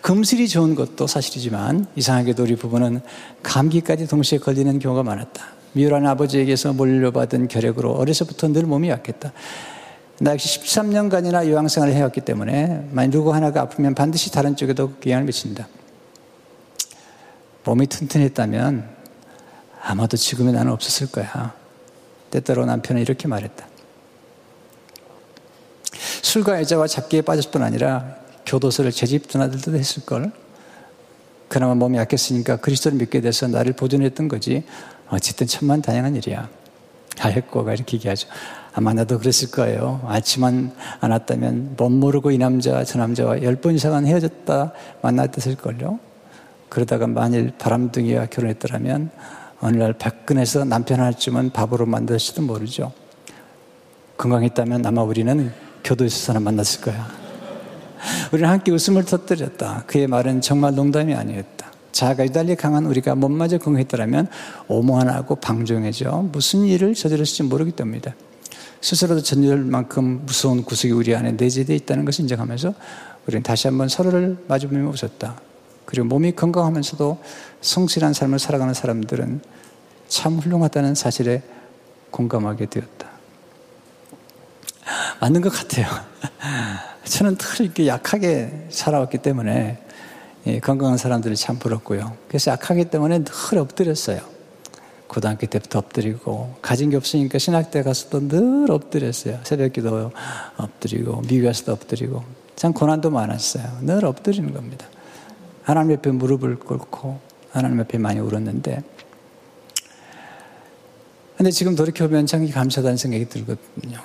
금슬이 0.00 0.48
좋은 0.48 0.74
것도 0.74 1.06
사실이지만 1.06 1.86
이상하게도 1.94 2.42
우리 2.42 2.56
부부는 2.56 3.00
감기까지 3.42 4.06
동시에 4.08 4.38
걸리는 4.38 4.78
경우가 4.78 5.02
많았다. 5.02 5.61
미우라는 5.72 6.08
아버지에게서 6.08 6.72
물려받은 6.72 7.48
결핵으로 7.48 7.92
어려서부터 7.92 8.48
늘 8.48 8.64
몸이 8.64 8.88
약했다. 8.90 9.32
나 10.20 10.32
역시 10.32 10.60
13년간이나 10.60 11.48
요양생활을 11.48 11.94
해왔기 11.94 12.20
때문에 12.20 12.88
만약 12.90 13.10
누구 13.10 13.34
하나가 13.34 13.62
아프면 13.62 13.94
반드시 13.94 14.30
다른 14.30 14.54
쪽에도 14.54 14.92
영향을 15.04 15.24
미친다. 15.24 15.66
몸이 17.64 17.86
튼튼했다면 17.86 18.88
아마도 19.82 20.16
지금의 20.16 20.52
나는 20.52 20.72
없었을 20.72 21.10
거야. 21.10 21.54
때때로 22.30 22.66
남편은 22.66 23.02
이렇게 23.02 23.28
말했다. 23.28 23.66
술과 26.22 26.60
여자와 26.60 26.86
잡기에 26.86 27.22
빠질 27.22 27.50
뿐 27.50 27.62
아니라 27.62 28.16
교도소를 28.46 28.92
재집 28.92 29.28
드나들도 29.28 29.76
했을걸. 29.76 30.32
그나마 31.52 31.74
몸이 31.74 31.98
약했으니까 31.98 32.56
그리스도를 32.56 32.96
믿게 32.96 33.20
돼서 33.20 33.46
나를 33.46 33.74
보존했던 33.74 34.26
거지. 34.28 34.64
어쨌든 35.10 35.46
천만 35.46 35.82
다양한 35.82 36.16
일이야. 36.16 36.48
하였고가 37.18 37.74
이렇게 37.74 37.98
얘기하죠. 37.98 38.26
아마 38.72 38.94
나도 38.94 39.18
그랬을 39.18 39.50
거예요. 39.50 40.00
아침만 40.06 40.72
안 41.00 41.10
왔다면 41.10 41.74
못 41.76 41.90
모르고 41.90 42.30
이 42.30 42.38
남자 42.38 42.82
저 42.84 42.98
남자와 42.98 43.42
열 43.42 43.56
번 43.56 43.74
이상은 43.74 44.06
헤어졌다 44.06 44.72
만났을걸요. 45.02 45.98
그러다가 46.70 47.06
만일 47.06 47.52
바람둥이와 47.58 48.26
결혼했더라면 48.26 49.10
어느 49.60 49.76
날 49.76 49.92
박근에서 49.92 50.64
남편 50.64 51.00
할쯤은 51.00 51.50
밥으로 51.50 51.84
만들었지도 51.84 52.40
모르죠. 52.40 52.92
건강했다면 54.16 54.86
아마 54.86 55.02
우리는 55.02 55.52
교도에서 55.84 56.16
사람 56.16 56.44
만났을 56.44 56.80
거야. 56.80 57.21
우리는 58.32 58.48
함께 58.48 58.72
웃음을 58.72 59.04
터뜨렸다. 59.04 59.84
그의 59.86 60.06
말은 60.06 60.40
정말 60.40 60.74
농담이 60.74 61.14
아니었다. 61.14 61.72
자아가 61.92 62.24
유달리 62.24 62.56
강한 62.56 62.86
우리가 62.86 63.14
몸마저 63.14 63.58
건강했더라면 63.58 64.28
오만하고 64.68 65.36
방종해져 65.36 66.28
무슨 66.32 66.64
일을 66.64 66.94
저질렀을지 66.94 67.44
모르기 67.44 67.72
때문이다. 67.72 68.14
스스로도 68.80 69.22
전율 69.22 69.58
만큼 69.58 70.22
무서운 70.26 70.64
구석이 70.64 70.92
우리 70.92 71.14
안에 71.14 71.32
내재되어 71.32 71.76
있다는 71.76 72.04
것을 72.04 72.22
인정하면서 72.22 72.74
우리는 73.26 73.42
다시 73.42 73.68
한번 73.68 73.88
서로를 73.88 74.36
마주보며 74.48 74.88
웃었다. 74.88 75.40
그리고 75.84 76.06
몸이 76.06 76.32
건강하면서도 76.32 77.22
성실한 77.60 78.12
삶을 78.12 78.38
살아가는 78.38 78.74
사람들은 78.74 79.40
참 80.08 80.38
훌륭하다는 80.38 80.94
사실에 80.94 81.42
공감하게 82.10 82.66
되었다. 82.66 83.08
맞는 85.20 85.40
것 85.40 85.50
같아요. 85.50 85.86
저는 87.04 87.36
늘 87.36 87.66
이렇게 87.66 87.86
약하게 87.86 88.66
살아왔기 88.70 89.18
때문에 89.18 89.78
예, 90.46 90.58
건강한 90.58 90.98
사람들이 90.98 91.36
참 91.36 91.58
부럽고요. 91.58 92.16
그래서 92.28 92.50
약하기 92.50 92.86
때문에 92.86 93.24
늘 93.24 93.58
엎드렸어요. 93.58 94.20
고등학교 95.06 95.46
때부터 95.46 95.78
엎드리고 95.78 96.54
가진 96.62 96.90
게 96.90 96.96
없으니까 96.96 97.38
신학대 97.38 97.82
가서도 97.82 98.28
늘 98.28 98.70
엎드렸어요. 98.70 99.40
새벽기도 99.44 100.10
엎드리고 100.56 101.22
미국 101.28 101.48
에서도 101.48 101.72
엎드리고 101.72 102.24
참 102.56 102.72
고난도 102.72 103.10
많았어요. 103.10 103.80
늘 103.82 104.04
엎드리는 104.04 104.52
겁니다. 104.52 104.86
하나님 105.62 105.92
옆에 105.92 106.10
무릎을 106.10 106.58
꿇고 106.60 107.20
하나님 107.50 107.78
옆에 107.78 107.98
많이 107.98 108.20
울었는데 108.20 108.82
근데 111.36 111.50
지금 111.50 111.74
돌이켜보면 111.74 112.26
참 112.26 112.48
감사하다는 112.48 112.96
생각이 112.96 113.28
들거든요. 113.28 113.98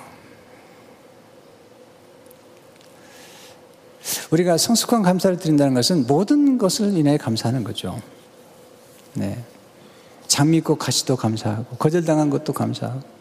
우리가 4.30 4.58
성숙한 4.58 5.02
감사를 5.02 5.38
드린다는 5.38 5.74
것은 5.74 6.06
모든 6.06 6.58
것을 6.58 6.96
인해 6.96 7.16
감사하는 7.16 7.64
거죠. 7.64 8.00
네. 9.14 9.42
장미꽃 10.26 10.78
가시도 10.78 11.16
감사하고, 11.16 11.76
거절당한 11.76 12.28
것도 12.30 12.52
감사하고. 12.52 13.18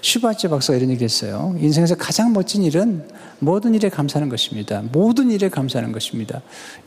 슈바츠 0.00 0.48
박사가 0.48 0.76
이런 0.76 0.90
얘기 0.90 1.04
했어요. 1.04 1.54
인생에서 1.60 1.94
가장 1.94 2.32
멋진 2.32 2.64
일은 2.64 3.06
모든 3.38 3.72
일에 3.74 3.88
감사하는 3.88 4.28
것입니다. 4.28 4.82
모든 4.90 5.30
일에 5.30 5.48
감사하는 5.48 5.92
것입니다. 5.92 6.42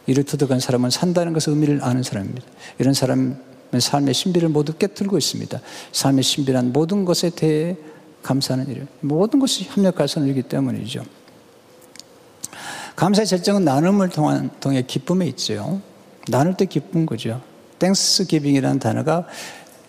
이를 0.05 0.25
터득한 0.25 0.59
사람은 0.59 0.89
산다는 0.89 1.31
것의 1.31 1.55
의미를 1.55 1.81
아는 1.81 2.03
사람입니다. 2.03 2.45
이런 2.77 2.93
사람은 2.93 3.37
삶의 3.79 4.13
신비를 4.13 4.49
모두 4.49 4.73
꿰뚫고 4.73 5.17
있습니다. 5.17 5.61
삶의 5.93 6.23
신비란 6.23 6.73
모든 6.73 7.05
것에 7.05 7.29
대해 7.29 7.77
감사하는 8.21 8.69
일. 8.69 8.87
모든 8.99 9.39
것이 9.39 9.63
협력하여 9.63 10.09
선이기 10.09 10.43
때문이죠. 10.43 11.05
감사의 12.95 13.27
절정은 13.27 13.65
나눔을 13.65 14.09
통한, 14.09 14.49
통해 14.59 14.81
기쁨에 14.81 15.27
있죠. 15.27 15.81
나눌 16.27 16.55
때 16.55 16.65
기쁜 16.65 17.05
거죠. 17.05 17.41
Thanksgiving이라는 17.79 18.79
단어가 18.79 19.27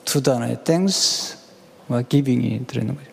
두 0.04 0.22
단어에 0.22 0.64
Thanks, 0.64 1.36
기빙이 2.08 2.66
들어있는 2.66 2.96
거죠. 2.96 3.08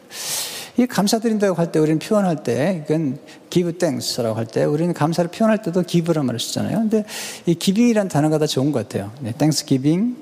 이 0.77 0.87
감사드린다고 0.87 1.55
할 1.55 1.71
때 1.71 1.77
우리는 1.77 1.99
표현할 1.99 2.43
때 2.43 2.83
이건 2.83 3.19
give 3.51 3.77
thanks라고 3.77 4.35
할 4.35 4.47
때 4.47 4.63
우리는 4.63 4.91
감사를 4.93 5.29
표현할 5.29 5.61
때도 5.61 5.83
give란 5.83 6.25
말을 6.25 6.39
쓰잖아요. 6.39 6.77
근데 6.79 7.05
이 7.45 7.53
giving이라는 7.55 8.09
단어가 8.09 8.39
더 8.39 8.47
좋은 8.47 8.71
것 8.71 8.87
같아요. 8.87 9.11
네, 9.19 9.31
thanksgiving, 9.33 10.15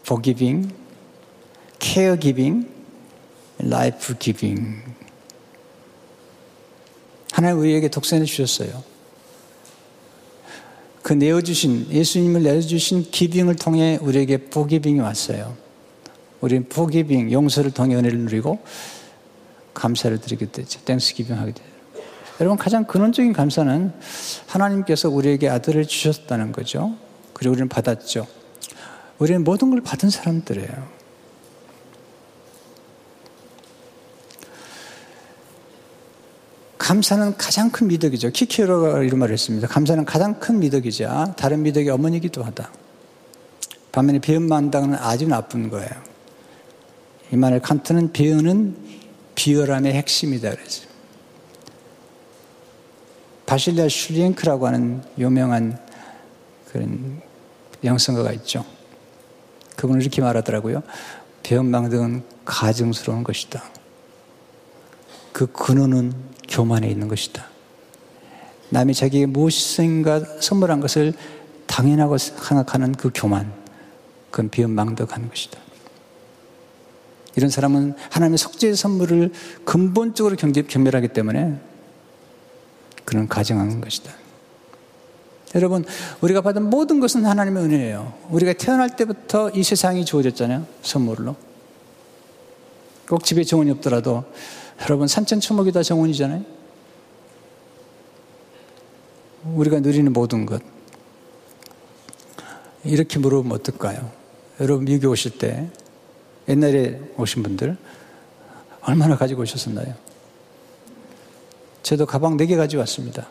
forgiving, 0.00 0.72
caregiving, 1.78 2.66
life 3.60 4.14
giving. 4.18 4.82
하나님 7.36 7.58
우리에게 7.58 7.88
독생을 7.88 8.24
주셨어요. 8.24 8.82
그 11.02 11.12
내어주신 11.12 11.88
예수님을 11.90 12.42
내어주신 12.42 13.10
기빙을 13.10 13.56
통해 13.56 13.98
우리에게 14.00 14.46
포기빙이 14.46 15.00
왔어요. 15.00 15.54
우리는 16.40 16.66
forgiving 16.66 17.30
용서를 17.30 17.72
통해 17.72 17.94
은혜를 17.94 18.20
누리고 18.20 18.58
감사를 19.74 20.18
드리게 20.18 20.50
되죠. 20.50 20.80
Thanksgiving 20.86 21.36
하게 21.36 21.52
돼요. 21.52 21.66
여러분 22.40 22.56
가장 22.56 22.84
근원적인 22.86 23.34
감사는 23.34 23.92
하나님께서 24.46 25.10
우리에게 25.10 25.50
아들을 25.50 25.84
주셨다는 25.84 26.52
거죠. 26.52 26.96
그리고 27.34 27.52
우리는 27.52 27.68
받았죠. 27.68 28.26
우리는 29.18 29.44
모든 29.44 29.68
걸 29.68 29.82
받은 29.82 30.08
사람들이에요. 30.08 30.95
감사는 36.86 37.36
가장 37.36 37.68
큰 37.72 37.88
미덕이죠. 37.88 38.30
키케로가 38.30 39.02
이런 39.02 39.18
말을 39.18 39.32
했습니다. 39.32 39.66
감사는 39.66 40.04
가장 40.04 40.38
큰 40.38 40.60
미덕이자 40.60 41.34
다른 41.36 41.64
미덕의 41.64 41.90
어머니기도 41.90 42.44
하다. 42.44 42.70
반면에 43.90 44.20
비음만당은 44.20 44.94
아주 44.94 45.26
나쁜 45.26 45.68
거예요. 45.68 45.90
이 47.32 47.36
말을 47.36 47.58
칸트는 47.58 48.12
비은은 48.12 48.76
비열함의 49.34 49.94
핵심이다 49.94 50.48
그랬어요. 50.52 50.86
바실리아 53.46 53.88
슐리엔크라고 53.88 54.68
하는 54.68 55.02
유명한 55.18 55.76
그런 56.70 57.20
영성가가 57.82 58.30
있죠. 58.34 58.64
그분은 59.74 60.02
이렇게 60.02 60.22
말하더라고요. 60.22 60.84
비음망등은 61.42 62.22
가증스러운 62.44 63.24
것이다. 63.24 63.64
그 65.32 65.46
근원은 65.48 66.35
교만에 66.48 66.88
있는 66.88 67.08
것이다. 67.08 67.46
남이 68.70 68.94
자기에게 68.94 69.26
무엇인가 69.26 70.20
선물한 70.40 70.80
것을 70.80 71.12
당연하고 71.66 72.18
생각하는 72.18 72.92
그 72.92 73.10
교만, 73.14 73.52
그건 74.30 74.50
비언망덕하는 74.50 75.28
것이다. 75.28 75.58
이런 77.36 77.50
사람은 77.50 77.94
하나님의 78.10 78.38
속죄의 78.38 78.76
선물을 78.76 79.32
근본적으로 79.64 80.36
경멸하기 80.36 81.08
때문에 81.08 81.60
그는 83.04 83.28
가정하는 83.28 83.80
것이다. 83.80 84.12
여러분, 85.54 85.84
우리가 86.20 86.40
받은 86.40 86.68
모든 86.68 86.98
것은 86.98 87.24
하나님의 87.24 87.64
은혜예요. 87.64 88.12
우리가 88.30 88.54
태어날 88.54 88.96
때부터 88.96 89.50
이 89.50 89.62
세상이 89.62 90.04
주어졌잖아요. 90.04 90.66
선물로. 90.82 91.36
꼭 93.08 93.24
집에 93.24 93.44
정원이 93.44 93.70
없더라도 93.70 94.24
여러분 94.82 95.08
산천초목이 95.08 95.72
다 95.72 95.82
정원이잖아요. 95.82 96.44
우리가 99.44 99.80
누리는 99.80 100.12
모든 100.12 100.46
것. 100.46 100.62
이렇게 102.84 103.18
물어보면 103.18 103.58
어떨까요? 103.58 104.10
여러분 104.60 104.84
미국에 104.84 105.06
오실 105.06 105.38
때 105.38 105.68
옛날에 106.48 107.00
오신 107.16 107.42
분들 107.42 107.76
얼마나 108.82 109.16
가지고 109.16 109.42
오셨었나요? 109.42 109.94
저도 111.82 112.06
가방 112.06 112.36
4개 112.36 112.56
가지고 112.56 112.80
왔습니다. 112.80 113.28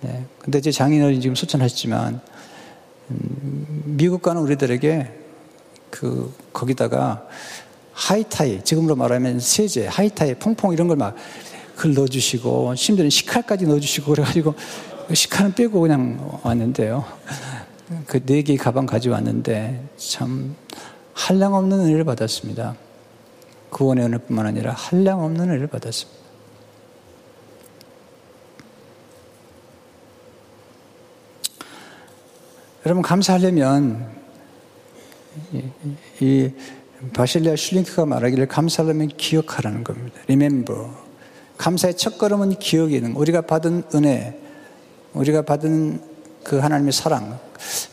네. 0.00 0.24
근데 0.38 0.60
제 0.60 0.70
장인어른 0.70 1.20
지금 1.20 1.34
소천하셨지만, 1.34 2.20
음, 3.10 3.82
미국 3.96 4.22
가는 4.22 4.40
우리들에게 4.42 5.12
그, 5.90 6.32
거기다가 6.52 7.26
하이타이, 7.98 8.62
지금으로 8.62 8.94
말하면 8.94 9.40
세제, 9.40 9.88
하이타이, 9.88 10.36
퐁퐁 10.36 10.72
이런 10.72 10.86
걸 10.86 10.96
막 10.96 11.16
그걸 11.74 11.94
넣어주시고, 11.94 12.76
심지어는 12.76 13.10
식칼까지 13.10 13.66
넣어주시고, 13.66 14.12
그래가지고, 14.12 14.54
식칼은 15.12 15.54
빼고 15.54 15.80
그냥 15.80 16.40
왔는데요. 16.44 17.04
그 18.06 18.20
네개 18.24 18.56
가방 18.56 18.86
가져왔는데, 18.86 19.88
참, 19.96 20.54
한량 21.12 21.54
없는 21.54 21.80
은혜를 21.80 22.04
받았습니다. 22.04 22.76
구원의 23.70 24.04
은혜뿐만 24.06 24.46
아니라 24.46 24.72
한량 24.72 25.24
없는 25.24 25.48
은혜를 25.48 25.66
받았습니다. 25.66 26.18
여러분, 32.86 33.02
감사하려면, 33.02 34.08
이, 35.52 35.62
이 36.20 36.52
바실리아 37.12 37.54
슐링크가 37.56 38.06
말하기를 38.06 38.48
감사하려면 38.48 39.08
기억하라는 39.16 39.84
겁니다. 39.84 40.18
Remember. 40.24 40.86
감사의 41.56 41.96
첫 41.96 42.18
걸음은 42.18 42.58
기억이는 42.58 43.12
우리가 43.12 43.42
받은 43.42 43.84
은혜, 43.94 44.38
우리가 45.12 45.42
받은 45.42 46.00
그 46.44 46.58
하나님의 46.58 46.92
사랑, 46.92 47.38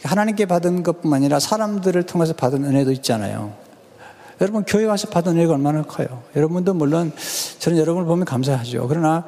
하나님께 0.03 0.45
받은 0.45 0.83
것뿐만 0.83 1.17
아니라 1.17 1.39
사람들을 1.39 2.03
통해서 2.03 2.33
받은 2.33 2.63
은혜도 2.63 2.91
있잖아요. 2.93 3.53
여러분 4.41 4.63
교회 4.65 4.85
와서 4.85 5.09
받은 5.09 5.33
은혜가 5.33 5.53
얼마나 5.53 5.81
커요. 5.83 6.23
여러분도 6.35 6.73
물론 6.73 7.11
저는 7.59 7.77
여러분을 7.77 8.05
보면 8.07 8.25
감사하죠. 8.25 8.87
그러나 8.87 9.25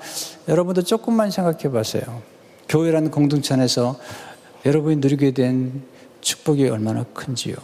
여러분도 0.48 0.84
조금만 0.84 1.32
생각해 1.32 1.70
보세요. 1.70 2.22
교회라는 2.70 3.12
공동체 3.12 3.54
안에서 3.54 3.98
여러분이 4.66 4.98
누리게 4.98 5.32
된 5.32 5.84
축복이 6.22 6.68
얼마나 6.70 7.06
큰지요. 7.13 7.56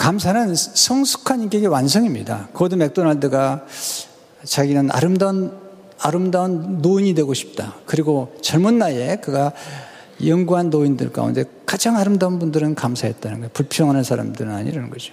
감사는 0.00 0.54
성숙한 0.54 1.42
인격의 1.42 1.68
완성입니다. 1.68 2.48
고드 2.54 2.74
맥도날드가 2.74 3.66
자기는 4.44 4.90
아름다운 4.90 5.52
아름다운 5.98 6.78
노인이 6.78 7.12
되고 7.12 7.34
싶다. 7.34 7.74
그리고 7.84 8.34
젊은 8.40 8.78
나이에 8.78 9.16
그가 9.16 9.52
연구한 10.24 10.70
노인들 10.70 11.12
가운데 11.12 11.44
가장 11.66 11.98
아름다운 11.98 12.38
분들은 12.38 12.76
감사했다는 12.76 13.40
거예요. 13.40 13.50
불평하는 13.52 14.02
사람들은 14.02 14.50
아니라는 14.50 14.88
거죠. 14.88 15.12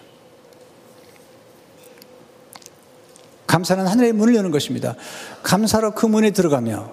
감사는 3.45 3.86
하늘의 3.86 4.13
문을 4.13 4.36
여는 4.36 4.52
것입니다. 4.52 4.95
감사로 5.43 5.95
그 5.95 6.06
문에 6.06 6.32
들어가며 6.32 6.89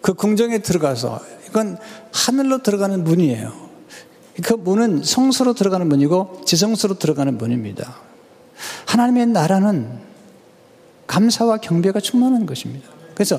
그 0.00 0.14
궁정에 0.14 0.58
들어가서 0.58 1.20
이건 1.48 1.78
하늘로 2.12 2.64
들어가는 2.64 3.04
문이에요. 3.04 3.65
그 4.42 4.54
문은 4.54 5.02
성소로 5.02 5.54
들어가는 5.54 5.88
문이고 5.88 6.42
지성소로 6.44 6.98
들어가는 6.98 7.38
문입니다. 7.38 7.96
하나님의 8.86 9.26
나라는 9.26 9.88
감사와 11.06 11.58
경배가 11.58 12.00
충만한 12.00 12.46
것입니다. 12.46 12.88
그래서 13.14 13.38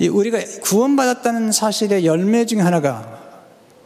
우리가 0.00 0.38
구원받았다는 0.62 1.52
사실의 1.52 2.06
열매 2.06 2.46
중에 2.46 2.60
하나가 2.60 3.16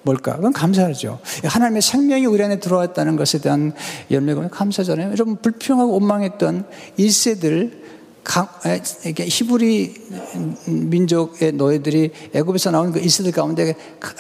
뭘까? 0.02 0.36
그건 0.36 0.52
감사하죠. 0.52 1.20
하나님의 1.44 1.82
생명이 1.82 2.26
우리 2.26 2.42
안에 2.42 2.58
들어왔다는 2.58 3.16
것에 3.16 3.38
대한 3.40 3.72
열매가 4.10 4.48
감사잖아요. 4.48 5.10
여러분, 5.10 5.36
불평하고 5.36 5.92
원망했던 5.92 6.64
1세들 6.98 7.80
히브리 8.24 9.94
민족의 10.66 11.52
노예들이 11.52 12.12
애굽에서 12.34 12.70
나온 12.70 12.92
그 12.92 13.00
1세들 13.00 13.32
가운데 13.32 13.74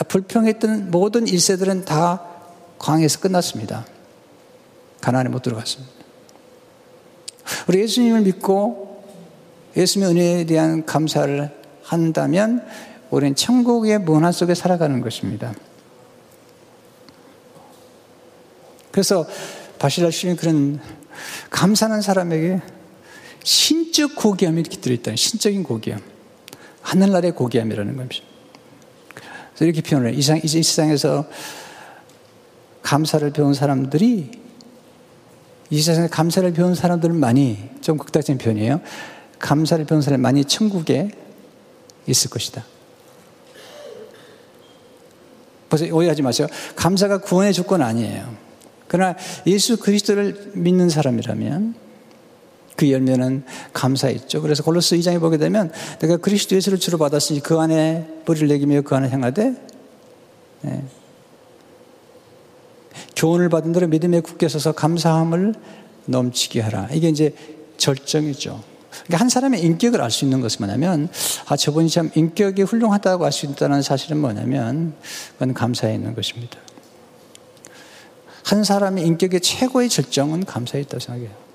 불평했던 0.08 0.90
모든 0.90 1.24
1세들은 1.24 1.84
다 1.84 2.22
광에서 2.78 3.20
끝났습니다. 3.20 3.86
가나안에 5.00 5.28
못 5.28 5.42
들어갔습니다. 5.42 5.92
우리 7.68 7.80
예수님을 7.80 8.22
믿고 8.22 9.04
예수님의 9.76 10.14
은혜에 10.14 10.44
대한 10.46 10.84
감사를 10.84 11.50
한다면 11.82 12.64
우리는 13.10 13.34
천국의 13.34 14.00
문화 14.00 14.32
속에 14.32 14.54
살아가는 14.54 15.00
것입니다. 15.00 15.52
그래서 18.90 19.26
바실라 19.78 20.10
시인 20.10 20.36
그런 20.36 20.80
감사하는 21.50 22.02
사람에게 22.02 22.60
신적 23.42 24.16
고귀함이 24.16 24.60
이렇게 24.60 24.76
들어있다. 24.80 25.16
신적인 25.16 25.62
고귀함. 25.62 26.00
하늘나라의 26.82 27.34
고귀함이라는 27.34 27.96
겁니다. 27.96 28.24
그래서 29.14 29.64
이렇게 29.64 29.82
표현을 29.82 30.12
해요. 30.12 30.18
이, 30.18 30.40
이 30.44 30.62
세상에서 30.62 31.26
감사를 32.82 33.30
배운 33.30 33.54
사람들이 33.54 34.30
이 35.70 35.82
세상에 35.82 36.08
감사를 36.08 36.52
배운 36.52 36.74
사람들은 36.74 37.14
많이 37.14 37.58
좀 37.80 37.96
극단적인 37.96 38.38
표현이에요. 38.38 38.80
감사를 39.38 39.84
배운 39.84 40.02
사람이 40.02 40.20
많이 40.20 40.44
천국에 40.44 41.10
있을 42.06 42.30
것이다. 42.30 42.64
벌써 45.68 45.86
오해하지 45.94 46.22
마세요. 46.22 46.48
감사가 46.74 47.18
구원의 47.18 47.52
조건 47.52 47.82
아니에요. 47.82 48.34
그러나 48.88 49.14
예수 49.46 49.78
그리스도를 49.78 50.50
믿는 50.54 50.88
사람이라면 50.88 51.89
그 52.80 52.90
열매는 52.90 53.44
감사있죠. 53.74 54.40
그래서 54.40 54.62
골로스 54.62 54.96
2장에 54.96 55.20
보게 55.20 55.36
되면 55.36 55.70
내가 55.98 56.16
그리스도 56.16 56.56
예수를 56.56 56.78
주로 56.78 56.96
받았으니 56.96 57.40
그 57.40 57.58
안에 57.58 58.22
뿌리를 58.24 58.48
내기며 58.48 58.80
그 58.80 58.94
안에 58.96 59.10
향하되 59.10 59.54
네. 60.62 60.84
교훈을 63.16 63.50
받은 63.50 63.72
대로 63.72 63.86
믿음에 63.86 64.20
굳게 64.20 64.48
서서 64.48 64.72
감사함을 64.72 65.54
넘치게 66.06 66.62
하라. 66.62 66.88
이게 66.92 67.10
이제 67.10 67.34
절정이죠. 67.76 68.62
그러니까 68.90 69.18
한 69.18 69.28
사람의 69.28 69.62
인격을 69.62 70.00
알 70.00 70.10
수 70.10 70.24
있는 70.24 70.40
것은 70.40 70.64
뭐냐면, 70.64 71.10
아, 71.48 71.56
저분이 71.56 71.90
참 71.90 72.10
인격이 72.14 72.62
훌륭하다고 72.62 73.26
알 73.26 73.30
수 73.30 73.44
있다는 73.44 73.82
사실은 73.82 74.18
뭐냐면, 74.18 74.94
그건 75.34 75.52
감사에 75.52 75.94
있는 75.94 76.14
것입니다. 76.14 76.58
한 78.44 78.64
사람의 78.64 79.06
인격의 79.06 79.40
최고의 79.42 79.90
절정은 79.90 80.46
감사에 80.46 80.80
있다고 80.80 80.98
생각해요. 80.98 81.49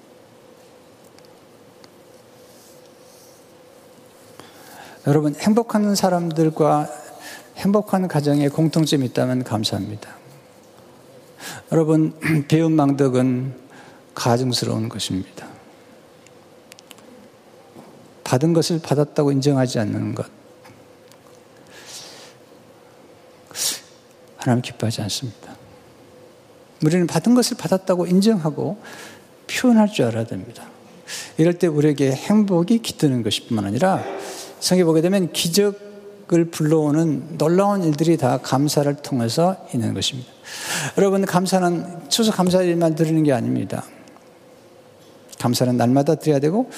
여러분, 5.08 5.36
행복한 5.36 5.94
사람들과 5.94 6.90
행복한 7.58 8.08
가정에 8.08 8.50
공통점이 8.50 9.06
있다면 9.06 9.44
감사합니다. 9.44 10.16
여러분, 11.72 12.14
배운 12.50 12.72
망덕은 12.76 13.54
가증스러운 14.16 14.90
것입니다. 14.90 15.48
받은 18.24 18.54
것을 18.54 18.80
받았다고 18.80 19.32
인정하지 19.32 19.78
않는 19.80 20.16
것. 20.16 20.26
하나님 24.38 24.64
기뻐하지 24.64 25.04
않습니다. 25.04 25.56
우리는 26.84 27.06
받은 27.06 27.36
것을 27.36 27.58
받았다고 27.58 28.08
인정하고 28.08 28.82
표현할 29.48 29.92
줄 29.92 30.06
알아야 30.06 30.26
됩니다. 30.26 30.66
이럴 31.38 31.60
때 31.60 31.68
우리에게 31.68 32.12
행복이 32.12 32.80
깃드는 32.80 33.22
것뿐만 33.22 33.66
아니라 33.66 34.15
성에 34.66 34.84
보게 34.84 35.02
되면 35.02 35.32
기적을 35.32 36.46
불러오는 36.50 37.38
놀라운 37.38 37.84
일들이 37.84 38.18
다 38.18 38.40
감사를 38.40 38.92
통해서 38.96 39.56
있는 39.72 39.94
것입니다. 39.94 40.28
여러분 40.98 41.24
감사는 41.24 42.10
추석 42.10 42.36
감사일만 42.36 42.96
드리는 42.96 43.22
게 43.22 43.32
아닙니다. 43.32 43.86
감사는 45.38 45.78
날마다 45.78 46.16
드려야 46.16 46.40
되고 46.40 46.72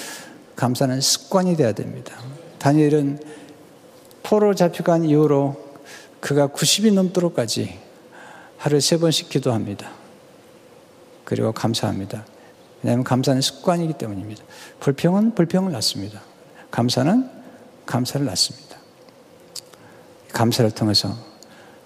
감사는 0.54 1.00
습관이 1.00 1.56
되어야 1.56 1.72
됩니다. 1.72 2.14
다니엘은 2.58 3.20
포로 4.22 4.54
잡혀간 4.54 5.06
이후로 5.06 5.56
그가 6.20 6.48
90이 6.48 6.92
넘도록까지 6.92 7.78
하루에 8.58 8.80
세 8.80 8.98
번씩 8.98 9.30
기도합니다. 9.30 9.92
그리고 11.24 11.52
감사합니다. 11.52 12.26
왜냐하면 12.82 13.02
감사는 13.02 13.40
습관이기 13.40 13.94
때문입니다. 13.94 14.44
불평은 14.80 15.34
불평을 15.34 15.72
낳습니다. 15.72 16.20
감사는 16.70 17.37
감사를 17.88 18.24
낳습니다. 18.26 18.76
감사를 20.32 20.70
통해서 20.72 21.16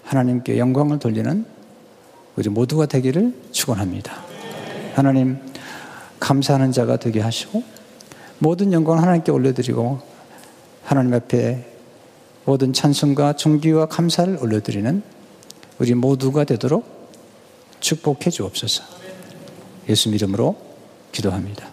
하나님께 0.03 0.59
영광을 0.59 0.99
돌리는 0.99 1.45
우리 2.35 2.49
모두가 2.49 2.87
되기를 2.87 3.33
축원합니다. 3.51 4.13
하나님 4.95 5.39
감사하는 6.19 6.73
자가 6.73 6.97
되게 6.97 7.21
하시고 7.21 7.63
모든 8.39 8.73
영광을 8.73 9.01
하나님께 9.01 9.31
올려드리고 9.31 10.01
하나님 10.83 11.13
앞에 11.13 11.71
모든 12.43 12.73
찬송과 12.73 13.37
존귀와 13.37 13.85
감사를 13.85 14.37
올려드리는 14.41 15.01
우리 15.79 15.93
모두가 15.93 16.43
되도록 16.43 16.85
축복해 17.79 18.29
주옵소서. 18.29 18.83
예수 19.87 20.09
이름으로 20.09 20.57
기도합니다. 21.13 21.72